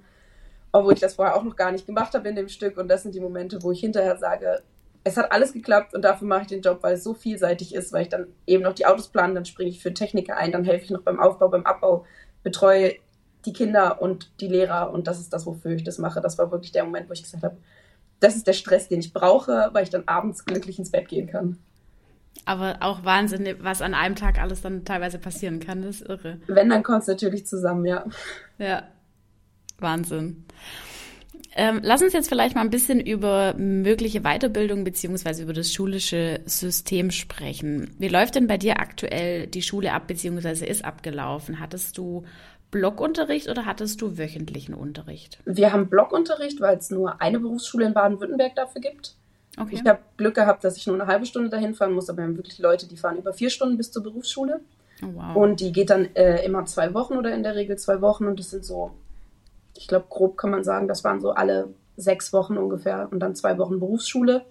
obwohl 0.71 0.93
ich 0.93 0.99
das 0.99 1.15
vorher 1.15 1.35
auch 1.35 1.43
noch 1.43 1.55
gar 1.55 1.71
nicht 1.71 1.85
gemacht 1.85 2.13
habe 2.13 2.27
in 2.27 2.35
dem 2.35 2.49
Stück 2.49 2.77
und 2.77 2.87
das 2.87 3.03
sind 3.03 3.15
die 3.15 3.21
Momente, 3.21 3.61
wo 3.61 3.71
ich 3.71 3.79
hinterher 3.79 4.17
sage, 4.17 4.61
es 5.05 5.17
hat 5.17 5.31
alles 5.31 5.53
geklappt 5.53 5.93
und 5.93 6.03
dafür 6.03 6.27
mache 6.27 6.43
ich 6.43 6.47
den 6.47 6.61
Job, 6.61 6.79
weil 6.81 6.95
es 6.95 7.03
so 7.03 7.13
vielseitig 7.13 7.75
ist, 7.75 7.91
weil 7.91 8.03
ich 8.03 8.09
dann 8.09 8.27
eben 8.47 8.63
noch 8.63 8.73
die 8.73 8.85
Autos 8.85 9.09
plane, 9.09 9.33
dann 9.33 9.45
springe 9.45 9.69
ich 9.69 9.81
für 9.81 9.93
Techniker 9.93 10.37
ein, 10.37 10.51
dann 10.51 10.63
helfe 10.63 10.85
ich 10.85 10.91
noch 10.91 11.01
beim 11.01 11.19
Aufbau, 11.19 11.49
beim 11.49 11.65
Abbau, 11.65 12.05
betreue 12.41 12.95
die 13.45 13.53
Kinder 13.53 14.01
und 14.01 14.31
die 14.39 14.47
Lehrer 14.47 14.91
und 14.91 15.07
das 15.07 15.19
ist 15.19 15.33
das, 15.33 15.45
wofür 15.45 15.71
ich 15.71 15.83
das 15.83 15.97
mache. 15.97 16.21
Das 16.21 16.37
war 16.37 16.51
wirklich 16.51 16.71
der 16.71 16.83
Moment, 16.83 17.09
wo 17.09 17.13
ich 17.13 17.23
gesagt 17.23 17.43
habe, 17.43 17.57
das 18.19 18.35
ist 18.35 18.47
der 18.47 18.53
Stress, 18.53 18.87
den 18.87 18.99
ich 18.99 19.13
brauche, 19.13 19.69
weil 19.73 19.83
ich 19.83 19.89
dann 19.89 20.03
abends 20.07 20.45
glücklich 20.45 20.79
ins 20.79 20.91
Bett 20.91 21.07
gehen 21.07 21.27
kann. 21.27 21.57
Aber 22.45 22.77
auch 22.81 23.03
Wahnsinn, 23.05 23.57
was 23.59 23.81
an 23.81 23.93
einem 23.93 24.15
Tag 24.15 24.41
alles 24.41 24.61
dann 24.61 24.85
teilweise 24.85 25.19
passieren 25.19 25.59
kann, 25.59 25.81
das 25.81 26.01
ist 26.01 26.09
irre. 26.09 26.39
Wenn, 26.47 26.69
dann 26.69 26.83
kommt 26.83 27.01
es 27.01 27.07
natürlich 27.07 27.45
zusammen, 27.45 27.85
ja. 27.85 28.05
Ja, 28.57 28.83
Wahnsinn. 29.79 30.45
Ähm, 31.55 31.81
lass 31.83 32.01
uns 32.01 32.13
jetzt 32.13 32.29
vielleicht 32.29 32.55
mal 32.55 32.61
ein 32.61 32.71
bisschen 32.71 32.99
über 32.99 33.53
mögliche 33.55 34.21
Weiterbildung 34.21 34.83
beziehungsweise 34.83 35.43
über 35.43 35.53
das 35.53 35.71
schulische 35.71 36.41
System 36.45 37.11
sprechen. 37.11 37.95
Wie 37.99 38.07
läuft 38.07 38.35
denn 38.35 38.47
bei 38.47 38.57
dir 38.57 38.79
aktuell 38.79 39.45
die 39.45 39.61
Schule 39.61 39.93
ab 39.93 40.07
beziehungsweise 40.07 40.65
ist 40.65 40.83
abgelaufen? 40.83 41.59
Hattest 41.59 41.97
du 41.99 42.23
Blockunterricht 42.73 43.49
oder 43.49 43.67
hattest 43.67 44.01
du 44.01 44.17
wöchentlichen 44.17 44.73
Unterricht? 44.73 45.37
Wir 45.45 45.71
haben 45.71 45.89
Blockunterricht, 45.89 46.59
weil 46.59 46.75
es 46.75 46.89
nur 46.89 47.21
eine 47.21 47.39
Berufsschule 47.39 47.85
in 47.85 47.93
Baden-Württemberg 47.93 48.55
dafür 48.55 48.81
gibt. 48.81 49.15
Okay. 49.59 49.75
Ich 49.75 49.87
habe 49.87 49.99
Glück 50.17 50.33
gehabt, 50.33 50.63
dass 50.63 50.75
ich 50.75 50.87
nur 50.87 50.95
eine 50.95 51.05
halbe 51.05 51.27
Stunde 51.27 51.49
dahin 51.49 51.75
fahren 51.75 51.93
muss, 51.93 52.09
aber 52.09 52.17
wir 52.17 52.23
haben 52.23 52.35
wirklich 52.35 52.57
Leute, 52.57 52.87
die 52.87 52.97
fahren 52.97 53.17
über 53.17 53.31
vier 53.31 53.51
Stunden 53.51 53.77
bis 53.77 53.91
zur 53.91 54.01
Berufsschule. 54.01 54.59
Oh, 55.03 55.09
wow. 55.13 55.35
Und 55.35 55.59
die 55.59 55.71
geht 55.71 55.91
dann 55.91 56.15
äh, 56.15 56.43
immer 56.43 56.65
zwei 56.65 56.95
Wochen 56.95 57.15
oder 57.15 57.31
in 57.31 57.43
der 57.43 57.53
Regel 57.53 57.77
zwei 57.77 58.01
Wochen 58.01 58.25
und 58.25 58.39
das 58.39 58.49
sind 58.49 58.65
so, 58.65 58.89
ich 59.77 59.87
glaube, 59.87 60.07
grob 60.09 60.35
kann 60.35 60.49
man 60.49 60.63
sagen, 60.63 60.87
das 60.87 61.03
waren 61.03 61.21
so 61.21 61.29
alle 61.29 61.69
sechs 61.95 62.33
Wochen 62.33 62.57
ungefähr 62.57 63.07
und 63.11 63.19
dann 63.19 63.35
zwei 63.35 63.59
Wochen 63.59 63.79
Berufsschule. 63.79 64.43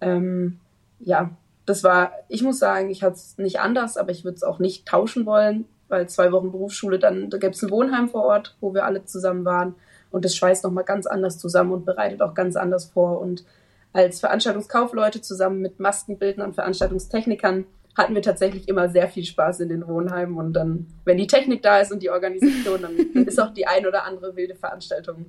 Ähm, 0.00 0.60
ja, 1.00 1.32
das 1.66 1.82
war, 1.82 2.12
ich 2.28 2.44
muss 2.44 2.60
sagen, 2.60 2.88
ich 2.88 3.02
hatte 3.02 3.16
es 3.16 3.36
nicht 3.36 3.58
anders, 3.58 3.96
aber 3.96 4.12
ich 4.12 4.22
würde 4.22 4.36
es 4.36 4.44
auch 4.44 4.60
nicht 4.60 4.86
tauschen 4.86 5.26
wollen 5.26 5.64
weil 5.88 6.08
zwei 6.08 6.32
Wochen 6.32 6.52
Berufsschule, 6.52 6.98
dann 6.98 7.30
da 7.30 7.38
gibt 7.38 7.54
es 7.54 7.62
ein 7.62 7.70
Wohnheim 7.70 8.08
vor 8.08 8.24
Ort, 8.24 8.56
wo 8.60 8.74
wir 8.74 8.84
alle 8.84 9.04
zusammen 9.04 9.44
waren. 9.44 9.74
Und 10.10 10.24
das 10.24 10.36
schweißt 10.36 10.64
nochmal 10.64 10.84
ganz 10.84 11.06
anders 11.06 11.38
zusammen 11.38 11.72
und 11.72 11.84
bereitet 11.84 12.22
auch 12.22 12.34
ganz 12.34 12.56
anders 12.56 12.86
vor. 12.86 13.20
Und 13.20 13.44
als 13.92 14.20
Veranstaltungskaufleute 14.20 15.20
zusammen 15.20 15.60
mit 15.60 15.80
Maskenbildnern, 15.80 16.54
Veranstaltungstechnikern 16.54 17.66
hatten 17.98 18.14
wir 18.14 18.22
tatsächlich 18.22 18.68
immer 18.68 18.88
sehr 18.88 19.08
viel 19.08 19.24
Spaß 19.24 19.60
in 19.60 19.70
den 19.70 19.86
Wohnheimen. 19.86 20.36
Und 20.36 20.52
dann, 20.52 20.86
wenn 21.04 21.18
die 21.18 21.26
Technik 21.26 21.62
da 21.62 21.80
ist 21.80 21.90
und 21.90 22.00
die 22.00 22.10
Organisation, 22.10 22.80
dann 22.80 22.96
ist 23.26 23.40
auch 23.40 23.52
die 23.52 23.66
ein 23.66 23.86
oder 23.86 24.04
andere 24.04 24.36
wilde 24.36 24.54
Veranstaltung. 24.54 25.26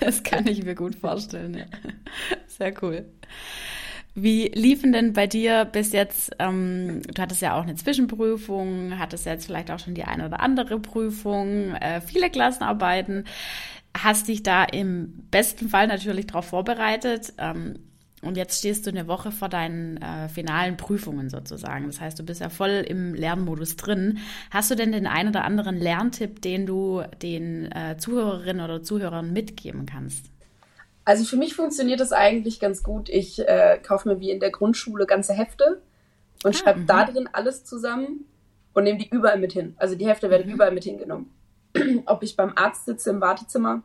Das 0.00 0.22
kann 0.22 0.46
ich 0.46 0.64
mir 0.64 0.76
gut 0.76 0.94
vorstellen. 0.94 1.54
Ja. 1.54 1.64
Sehr 2.46 2.72
cool. 2.80 3.06
Wie 4.18 4.48
liefen 4.48 4.92
denn 4.92 5.12
bei 5.12 5.26
dir 5.26 5.66
bis 5.66 5.92
jetzt, 5.92 6.34
ähm, 6.38 7.02
du 7.02 7.20
hattest 7.20 7.42
ja 7.42 7.54
auch 7.54 7.64
eine 7.64 7.74
Zwischenprüfung, 7.74 8.98
hattest 8.98 9.26
jetzt 9.26 9.44
vielleicht 9.44 9.70
auch 9.70 9.78
schon 9.78 9.92
die 9.92 10.04
eine 10.04 10.24
oder 10.24 10.40
andere 10.40 10.80
Prüfung, 10.80 11.74
äh, 11.74 12.00
viele 12.00 12.30
Klassenarbeiten, 12.30 13.24
hast 13.94 14.28
dich 14.28 14.42
da 14.42 14.64
im 14.64 15.26
besten 15.30 15.68
Fall 15.68 15.86
natürlich 15.86 16.28
darauf 16.28 16.46
vorbereitet. 16.46 17.34
Ähm, 17.36 17.74
und 18.22 18.38
jetzt 18.38 18.58
stehst 18.60 18.86
du 18.86 18.90
eine 18.90 19.06
Woche 19.06 19.32
vor 19.32 19.50
deinen 19.50 19.98
äh, 19.98 20.30
finalen 20.30 20.78
Prüfungen 20.78 21.28
sozusagen. 21.28 21.84
Das 21.86 22.00
heißt, 22.00 22.18
du 22.18 22.22
bist 22.24 22.40
ja 22.40 22.48
voll 22.48 22.86
im 22.88 23.12
Lernmodus 23.12 23.76
drin. 23.76 24.20
Hast 24.50 24.70
du 24.70 24.76
denn 24.76 24.92
den 24.92 25.06
einen 25.06 25.28
oder 25.28 25.44
anderen 25.44 25.76
Lerntipp, 25.76 26.40
den 26.40 26.64
du 26.64 27.02
den 27.20 27.70
äh, 27.70 27.98
Zuhörerinnen 27.98 28.64
oder 28.64 28.82
Zuhörern 28.82 29.34
mitgeben 29.34 29.84
kannst? 29.84 30.30
Also 31.06 31.24
für 31.24 31.36
mich 31.36 31.54
funktioniert 31.54 32.00
das 32.00 32.12
eigentlich 32.12 32.60
ganz 32.60 32.82
gut. 32.82 33.08
Ich 33.08 33.38
äh, 33.38 33.78
kaufe 33.82 34.08
mir 34.08 34.20
wie 34.20 34.30
in 34.30 34.40
der 34.40 34.50
Grundschule 34.50 35.06
ganze 35.06 35.32
Hefte 35.32 35.80
und 36.44 36.50
ah, 36.50 36.58
schreibe 36.58 36.80
da 36.80 37.06
mhm. 37.06 37.12
drin 37.12 37.28
alles 37.32 37.64
zusammen 37.64 38.26
und 38.74 38.84
nehme 38.84 38.98
die 38.98 39.08
überall 39.08 39.38
mit 39.38 39.52
hin. 39.52 39.74
Also 39.78 39.94
die 39.94 40.06
Hefte 40.06 40.28
werden 40.30 40.48
mhm. 40.48 40.54
überall 40.54 40.72
mit 40.72 40.84
hingenommen. 40.84 41.30
ob 42.06 42.22
ich 42.22 42.36
beim 42.36 42.52
Arzt 42.56 42.86
sitze 42.86 43.10
im 43.10 43.20
Wartezimmer 43.20 43.82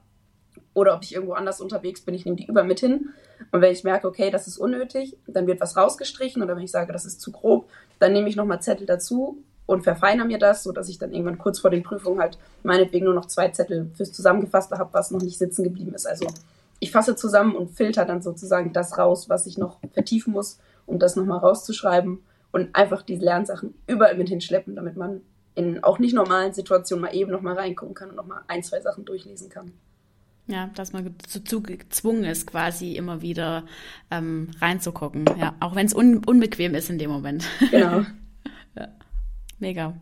oder 0.74 0.96
ob 0.96 1.04
ich 1.04 1.14
irgendwo 1.14 1.34
anders 1.34 1.62
unterwegs 1.62 2.02
bin, 2.02 2.16
ich 2.16 2.26
nehme 2.26 2.38
die 2.38 2.48
überall 2.48 2.68
mit 2.68 2.80
hin. 2.80 3.10
Und 3.52 3.62
wenn 3.62 3.72
ich 3.72 3.84
merke, 3.84 4.08
okay, 4.08 4.32
das 4.32 4.48
ist 4.48 4.58
unnötig, 4.58 5.18
dann 5.28 5.48
wird 5.48 5.62
was 5.62 5.78
rausgestrichen 5.78 6.42
oder 6.42 6.56
wenn 6.56 6.64
ich 6.64 6.72
sage, 6.72 6.92
das 6.92 7.06
ist 7.06 7.22
zu 7.22 7.32
grob, 7.32 7.70
dann 8.00 8.14
nehme 8.14 8.30
ich 8.30 8.36
nochmal 8.36 8.62
Zettel 8.62 8.88
dazu 8.88 9.44
und 9.66 9.84
verfeiner 9.84 10.26
mir 10.26 10.40
das, 10.40 10.64
sodass 10.64 10.90
ich 10.90 10.98
dann 10.98 11.12
irgendwann 11.12 11.38
kurz 11.38 11.60
vor 11.60 11.70
den 11.70 11.84
Prüfungen 11.84 12.20
halt 12.20 12.38
meinetwegen 12.64 13.06
nur 13.06 13.14
noch 13.14 13.28
zwei 13.28 13.50
Zettel 13.50 13.92
fürs 13.96 14.12
Zusammengefasste 14.12 14.78
habe, 14.78 14.94
was 14.94 15.12
noch 15.12 15.22
nicht 15.22 15.38
sitzen 15.38 15.64
geblieben 15.64 15.94
ist. 15.94 16.08
Also 16.08 16.28
ich 16.82 16.92
fasse 16.92 17.16
zusammen 17.16 17.56
und 17.56 17.70
filter 17.70 18.06
dann 18.06 18.24
sozusagen 18.24 18.74
das 18.74 18.98
raus, 18.98 19.30
was 19.30 19.46
ich 19.46 19.58
noch 19.58 19.80
vertiefen 19.94 20.34
muss, 20.34 20.60
um 20.88 20.98
das 20.98 21.16
nochmal 21.16 21.38
rauszuschreiben 21.38 22.20
und 22.52 22.76
einfach 22.76 23.04
diese 23.04 23.24
Lernsachen 23.24 23.76
überall 23.86 24.18
mit 24.18 24.30
hinschleppen, 24.30 24.76
damit 24.76 24.98
man 24.98 25.22
in 25.54 25.84
auch 25.84 26.00
nicht 26.00 26.16
normalen 26.16 26.54
Situationen 26.54 27.06
mal 27.06 27.16
eben 27.16 27.32
nochmal 27.32 27.56
reingucken 27.56 27.94
kann 27.94 28.10
und 28.10 28.16
nochmal 28.16 28.42
ein, 28.48 28.64
zwei 28.64 28.82
Sachen 28.82 29.06
durchlesen 29.06 29.50
kann. 29.50 29.74
Ja, 30.48 30.72
dass 30.74 30.92
man 30.92 31.16
dazu 31.32 31.62
gezwungen 31.62 32.24
ist, 32.24 32.48
quasi 32.48 32.96
immer 32.96 33.22
wieder 33.22 33.64
ähm, 34.10 34.50
reinzugucken. 34.60 35.26
Ja, 35.38 35.54
auch 35.60 35.76
wenn 35.76 35.86
es 35.86 35.94
un 35.94 36.24
unbequem 36.26 36.74
ist 36.74 36.90
in 36.90 36.98
dem 36.98 37.12
Moment. 37.12 37.46
Genau. 37.70 38.06
ja, 38.76 38.88
mega. 39.60 39.94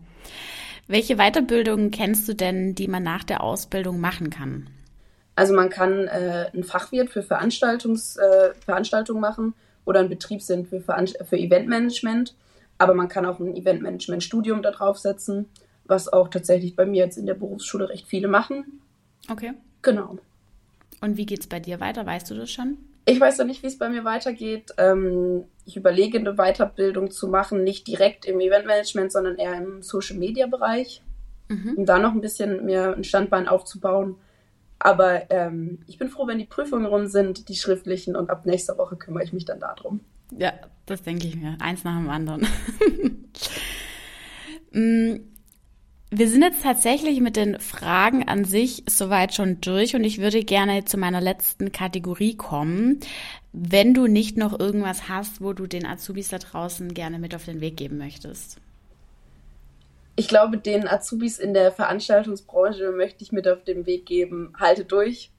Welche 0.88 1.18
Weiterbildungen 1.18 1.92
kennst 1.92 2.28
du 2.30 2.34
denn, 2.34 2.74
die 2.74 2.88
man 2.88 3.04
nach 3.04 3.26
der 3.26 3.44
Ausbildung 3.44 4.00
machen 4.00 4.30
kann? 4.30 4.70
Also 5.40 5.54
man 5.54 5.70
kann 5.70 6.10
äh, 6.10 6.50
einen 6.52 6.66
Fachwirt 6.66 7.10
für 7.10 7.24
Veranstaltungs, 7.24 8.18
äh, 8.18 8.54
Veranstaltungen 8.66 9.22
machen 9.22 9.54
oder 9.86 10.02
einen 10.02 10.10
Betriebswirt 10.10 10.68
für, 10.68 10.82
für 10.82 11.38
Eventmanagement. 11.38 12.36
Aber 12.78 12.94
man 12.94 13.08
kann 13.08 13.26
auch 13.26 13.40
ein 13.40 13.56
Eventmanagement-Studium 13.56 14.62
da 14.62 14.72
draufsetzen, 14.72 15.46
was 15.86 16.12
auch 16.12 16.28
tatsächlich 16.28 16.76
bei 16.76 16.86
mir 16.86 17.06
jetzt 17.06 17.18
in 17.18 17.26
der 17.26 17.36
Berufsschule 17.36 17.88
recht 17.88 18.06
viele 18.06 18.28
machen. 18.28 18.82
Okay. 19.30 19.54
Genau. 19.82 20.18
Und 21.00 21.16
wie 21.16 21.26
geht 21.26 21.40
es 21.40 21.48
bei 21.48 21.62
dir 21.62 21.80
weiter? 21.80 22.06
Weißt 22.06 22.30
du 22.30 22.36
das 22.36 22.52
schon? 22.52 22.78
Ich 23.06 23.22
weiß 23.22 23.38
noch 23.38 23.46
nicht, 23.46 23.64
wie 23.64 23.68
es 23.68 23.78
bei 23.78 23.88
mir 23.88 24.04
weitergeht. 24.04 24.74
Ähm, 24.78 25.46
ich 25.64 25.78
überlege, 25.78 26.20
eine 26.20 26.36
Weiterbildung 26.36 27.12
zu 27.12 27.30
machen, 27.30 27.64
nicht 27.64 27.88
direkt 27.88 28.26
im 28.26 28.42
Eventmanagement, 28.42 29.10
sondern 29.10 29.38
eher 29.38 29.56
im 29.56 29.84
Social-Media-Bereich, 29.84 31.02
mhm. 31.48 31.76
um 31.78 31.86
da 31.86 31.98
noch 31.98 32.12
ein 32.12 32.20
bisschen 32.20 32.66
mehr 32.66 32.94
ein 32.94 33.06
Standbein 33.06 33.48
aufzubauen. 33.48 34.18
Aber 34.80 35.30
ähm, 35.30 35.80
ich 35.88 35.98
bin 35.98 36.10
froh, 36.10 36.26
wenn 36.26 36.40
die 36.40 36.46
Prüfungen 36.46 36.86
rum 36.86 37.08
sind, 37.08 37.50
die 37.50 37.56
schriftlichen, 37.56 38.16
und 38.16 38.30
ab 38.30 38.46
nächster 38.46 38.78
Woche 38.78 38.96
kümmere 38.96 39.24
ich 39.24 39.34
mich 39.34 39.46
dann 39.46 39.60
darum. 39.60 40.00
Ja, 40.32 40.54
das 40.86 41.04
denke 41.04 41.28
ich 41.28 41.36
mir. 41.36 41.58
Eins 41.60 41.84
nach 41.84 41.98
dem 41.98 42.10
anderen. 42.10 42.48
Mm, 44.72 45.22
wir 46.12 46.28
sind 46.28 46.44
jetzt 46.44 46.62
tatsächlich 46.62 47.22
mit 47.22 47.36
den 47.36 47.60
Fragen 47.60 48.28
an 48.28 48.46
sich 48.46 48.84
soweit 48.88 49.34
schon 49.34 49.62
durch 49.62 49.96
und 49.96 50.04
ich 50.04 50.20
würde 50.20 50.44
gerne 50.44 50.86
zu 50.86 50.98
meiner 50.98 51.22
letzten 51.22 51.72
Kategorie 51.72 52.36
kommen. 52.36 53.00
Wenn 53.52 53.96
du 53.96 54.06
nicht 54.06 54.38
noch 54.38 54.60
irgendwas 54.60 55.10
hast, 55.10 55.42
wo 55.42 55.54
du 55.54 55.66
den 55.66 55.88
Azubis 55.88 56.30
da 56.30 56.38
draußen 56.38 56.94
gerne 56.94 57.18
mit 57.18 57.34
auf 57.34 57.46
den 57.46 57.62
Weg 57.62 57.78
geben 57.78 57.98
möchtest. 57.98 58.58
Ich 60.20 60.28
glaube, 60.28 60.58
den 60.58 60.86
Azubis 60.86 61.40
in 61.40 61.54
der 61.54 61.72
Veranstaltungsbranche 61.72 62.92
möchte 62.92 63.24
ich 63.24 63.32
mit 63.32 63.48
auf 63.48 63.64
den 63.64 63.86
Weg 63.86 64.06
geben, 64.06 64.52
halte 64.60 64.84
durch. 64.84 65.32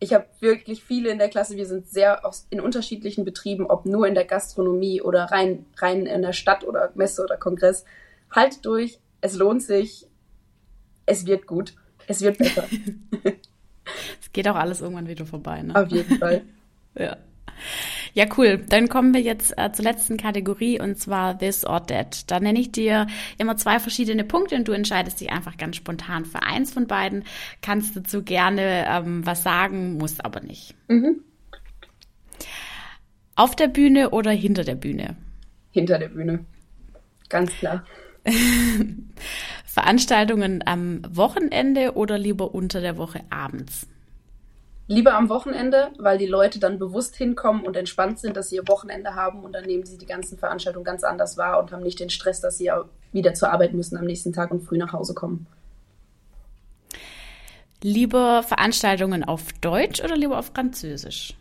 Ich 0.00 0.12
habe 0.12 0.26
wirklich 0.40 0.82
viele 0.82 1.10
in 1.10 1.18
der 1.18 1.28
Klasse, 1.28 1.54
wir 1.54 1.66
sind 1.66 1.88
sehr 1.88 2.20
in 2.50 2.60
unterschiedlichen 2.60 3.24
Betrieben, 3.24 3.64
ob 3.64 3.86
nur 3.86 4.08
in 4.08 4.16
der 4.16 4.24
Gastronomie 4.24 5.00
oder 5.00 5.26
rein, 5.26 5.66
rein 5.76 6.06
in 6.06 6.22
der 6.22 6.32
Stadt 6.32 6.64
oder 6.64 6.90
Messe 6.96 7.22
oder 7.22 7.36
Kongress. 7.36 7.84
Halt 8.28 8.66
durch, 8.66 8.98
es 9.20 9.36
lohnt 9.36 9.62
sich, 9.62 10.08
es 11.06 11.24
wird 11.24 11.46
gut, 11.46 11.76
es 12.08 12.22
wird 12.22 12.38
besser. 12.38 12.64
es 14.20 14.32
geht 14.32 14.48
auch 14.48 14.56
alles 14.56 14.80
irgendwann 14.80 15.06
wieder 15.06 15.26
vorbei, 15.26 15.62
ne? 15.62 15.76
Auf 15.76 15.92
jeden 15.92 16.18
Fall. 16.18 16.42
ja. 16.98 17.16
Ja, 18.14 18.26
cool. 18.36 18.58
Dann 18.68 18.88
kommen 18.88 19.14
wir 19.14 19.22
jetzt 19.22 19.56
äh, 19.56 19.72
zur 19.72 19.84
letzten 19.84 20.16
Kategorie 20.18 20.78
und 20.80 20.98
zwar 20.98 21.38
This 21.38 21.64
or 21.64 21.86
That. 21.86 22.30
Da 22.30 22.40
nenne 22.40 22.60
ich 22.60 22.70
dir 22.70 23.06
immer 23.38 23.56
zwei 23.56 23.78
verschiedene 23.78 24.24
Punkte 24.24 24.56
und 24.56 24.68
du 24.68 24.72
entscheidest 24.72 25.20
dich 25.20 25.30
einfach 25.30 25.56
ganz 25.56 25.76
spontan 25.76 26.26
für 26.26 26.42
eins 26.42 26.72
von 26.72 26.86
beiden. 26.86 27.24
Kannst 27.62 27.96
dazu 27.96 28.22
gerne 28.22 28.86
ähm, 28.86 29.24
was 29.24 29.42
sagen, 29.42 29.96
musst 29.96 30.24
aber 30.24 30.40
nicht. 30.40 30.74
Mhm. 30.88 31.22
Auf 33.34 33.56
der 33.56 33.68
Bühne 33.68 34.10
oder 34.10 34.30
hinter 34.30 34.64
der 34.64 34.74
Bühne? 34.74 35.16
Hinter 35.70 35.98
der 35.98 36.08
Bühne. 36.08 36.44
Ganz 37.30 37.50
klar. 37.52 37.84
Veranstaltungen 39.64 40.62
am 40.66 41.00
Wochenende 41.08 41.94
oder 41.96 42.18
lieber 42.18 42.54
unter 42.54 42.82
der 42.82 42.98
Woche 42.98 43.22
abends? 43.30 43.86
Lieber 44.88 45.14
am 45.14 45.28
Wochenende, 45.28 45.90
weil 45.98 46.18
die 46.18 46.26
Leute 46.26 46.58
dann 46.58 46.78
bewusst 46.78 47.16
hinkommen 47.16 47.64
und 47.64 47.76
entspannt 47.76 48.18
sind, 48.18 48.36
dass 48.36 48.48
sie 48.48 48.56
ihr 48.56 48.68
Wochenende 48.68 49.14
haben 49.14 49.44
und 49.44 49.52
dann 49.52 49.64
nehmen 49.64 49.86
sie 49.86 49.96
die 49.96 50.06
ganzen 50.06 50.38
Veranstaltungen 50.38 50.84
ganz 50.84 51.04
anders 51.04 51.36
wahr 51.36 51.60
und 51.60 51.72
haben 51.72 51.82
nicht 51.82 52.00
den 52.00 52.10
Stress, 52.10 52.40
dass 52.40 52.58
sie 52.58 52.70
wieder 53.12 53.34
zur 53.34 53.52
Arbeit 53.52 53.74
müssen 53.74 53.96
am 53.96 54.04
nächsten 54.04 54.32
Tag 54.32 54.50
und 54.50 54.62
früh 54.62 54.78
nach 54.78 54.92
Hause 54.92 55.14
kommen. 55.14 55.46
Lieber 57.82 58.42
Veranstaltungen 58.42 59.24
auf 59.24 59.52
Deutsch 59.60 60.02
oder 60.02 60.16
lieber 60.16 60.38
auf 60.38 60.52
Französisch? 60.54 61.34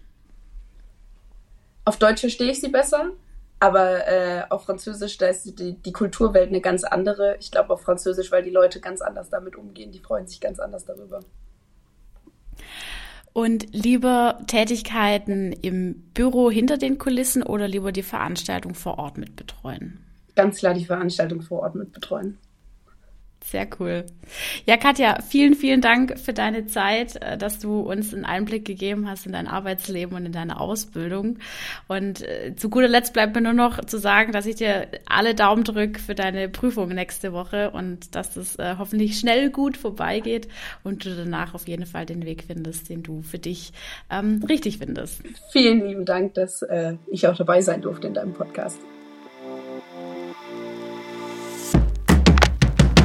Auf 1.85 1.97
Deutsch 1.97 2.21
verstehe 2.21 2.51
ich 2.51 2.61
sie 2.61 2.69
besser, 2.69 3.11
aber 3.59 4.07
äh, 4.07 4.43
auf 4.49 4.65
Französisch, 4.65 5.17
da 5.17 5.27
ist 5.27 5.59
die, 5.59 5.73
die 5.73 5.91
Kulturwelt 5.91 6.49
eine 6.49 6.61
ganz 6.61 6.83
andere. 6.83 7.37
Ich 7.39 7.51
glaube 7.51 7.73
auf 7.73 7.81
Französisch, 7.81 8.31
weil 8.31 8.43
die 8.43 8.49
Leute 8.49 8.79
ganz 8.79 9.01
anders 9.01 9.29
damit 9.29 9.55
umgehen. 9.55 9.91
Die 9.91 9.99
freuen 9.99 10.27
sich 10.27 10.41
ganz 10.41 10.59
anders 10.59 10.85
darüber. 10.85 11.19
Und 13.33 13.67
lieber 13.71 14.39
Tätigkeiten 14.47 15.53
im 15.53 15.95
Büro 16.13 16.51
hinter 16.51 16.77
den 16.77 16.97
Kulissen 16.97 17.43
oder 17.43 17.67
lieber 17.67 17.91
die 17.91 18.03
Veranstaltung 18.03 18.75
vor 18.75 18.99
Ort 18.99 19.17
mitbetreuen? 19.17 19.99
Ganz 20.35 20.59
klar 20.59 20.73
die 20.73 20.85
Veranstaltung 20.85 21.41
vor 21.41 21.61
Ort 21.61 21.75
mitbetreuen. 21.75 22.37
Sehr 23.43 23.67
cool. 23.79 24.05
Ja, 24.65 24.77
Katja, 24.77 25.19
vielen, 25.27 25.55
vielen 25.55 25.81
Dank 25.81 26.19
für 26.19 26.31
deine 26.31 26.67
Zeit, 26.67 27.21
äh, 27.21 27.37
dass 27.37 27.59
du 27.59 27.79
uns 27.79 28.13
einen 28.13 28.23
Einblick 28.23 28.65
gegeben 28.65 29.09
hast 29.09 29.25
in 29.25 29.33
dein 29.33 29.47
Arbeitsleben 29.47 30.15
und 30.15 30.25
in 30.25 30.31
deine 30.31 30.59
Ausbildung. 30.59 31.39
Und 31.87 32.21
äh, 32.21 32.55
zu 32.55 32.69
guter 32.69 32.87
Letzt 32.87 33.13
bleibt 33.13 33.35
mir 33.35 33.41
nur 33.41 33.53
noch 33.53 33.83
zu 33.83 33.97
sagen, 33.97 34.31
dass 34.31 34.45
ich 34.45 34.55
dir 34.55 34.87
alle 35.07 35.33
Daumen 35.33 35.63
drücke 35.63 35.99
für 35.99 36.13
deine 36.13 36.49
Prüfung 36.49 36.89
nächste 36.89 37.33
Woche 37.33 37.71
und 37.71 38.15
dass 38.15 38.33
das 38.33 38.57
äh, 38.57 38.75
hoffentlich 38.77 39.17
schnell 39.19 39.49
gut 39.49 39.75
vorbeigeht 39.75 40.47
und 40.83 41.03
du 41.03 41.15
danach 41.15 41.55
auf 41.55 41.67
jeden 41.67 41.87
Fall 41.87 42.05
den 42.05 42.23
Weg 42.25 42.43
findest, 42.45 42.89
den 42.89 43.01
du 43.01 43.23
für 43.23 43.39
dich 43.39 43.73
ähm, 44.11 44.43
richtig 44.47 44.77
findest. 44.77 45.23
Vielen 45.51 45.85
lieben 45.85 46.05
Dank, 46.05 46.35
dass 46.35 46.61
äh, 46.61 46.93
ich 47.07 47.27
auch 47.27 47.35
dabei 47.35 47.61
sein 47.61 47.81
durfte 47.81 48.07
in 48.07 48.13
deinem 48.13 48.33
Podcast. 48.33 48.79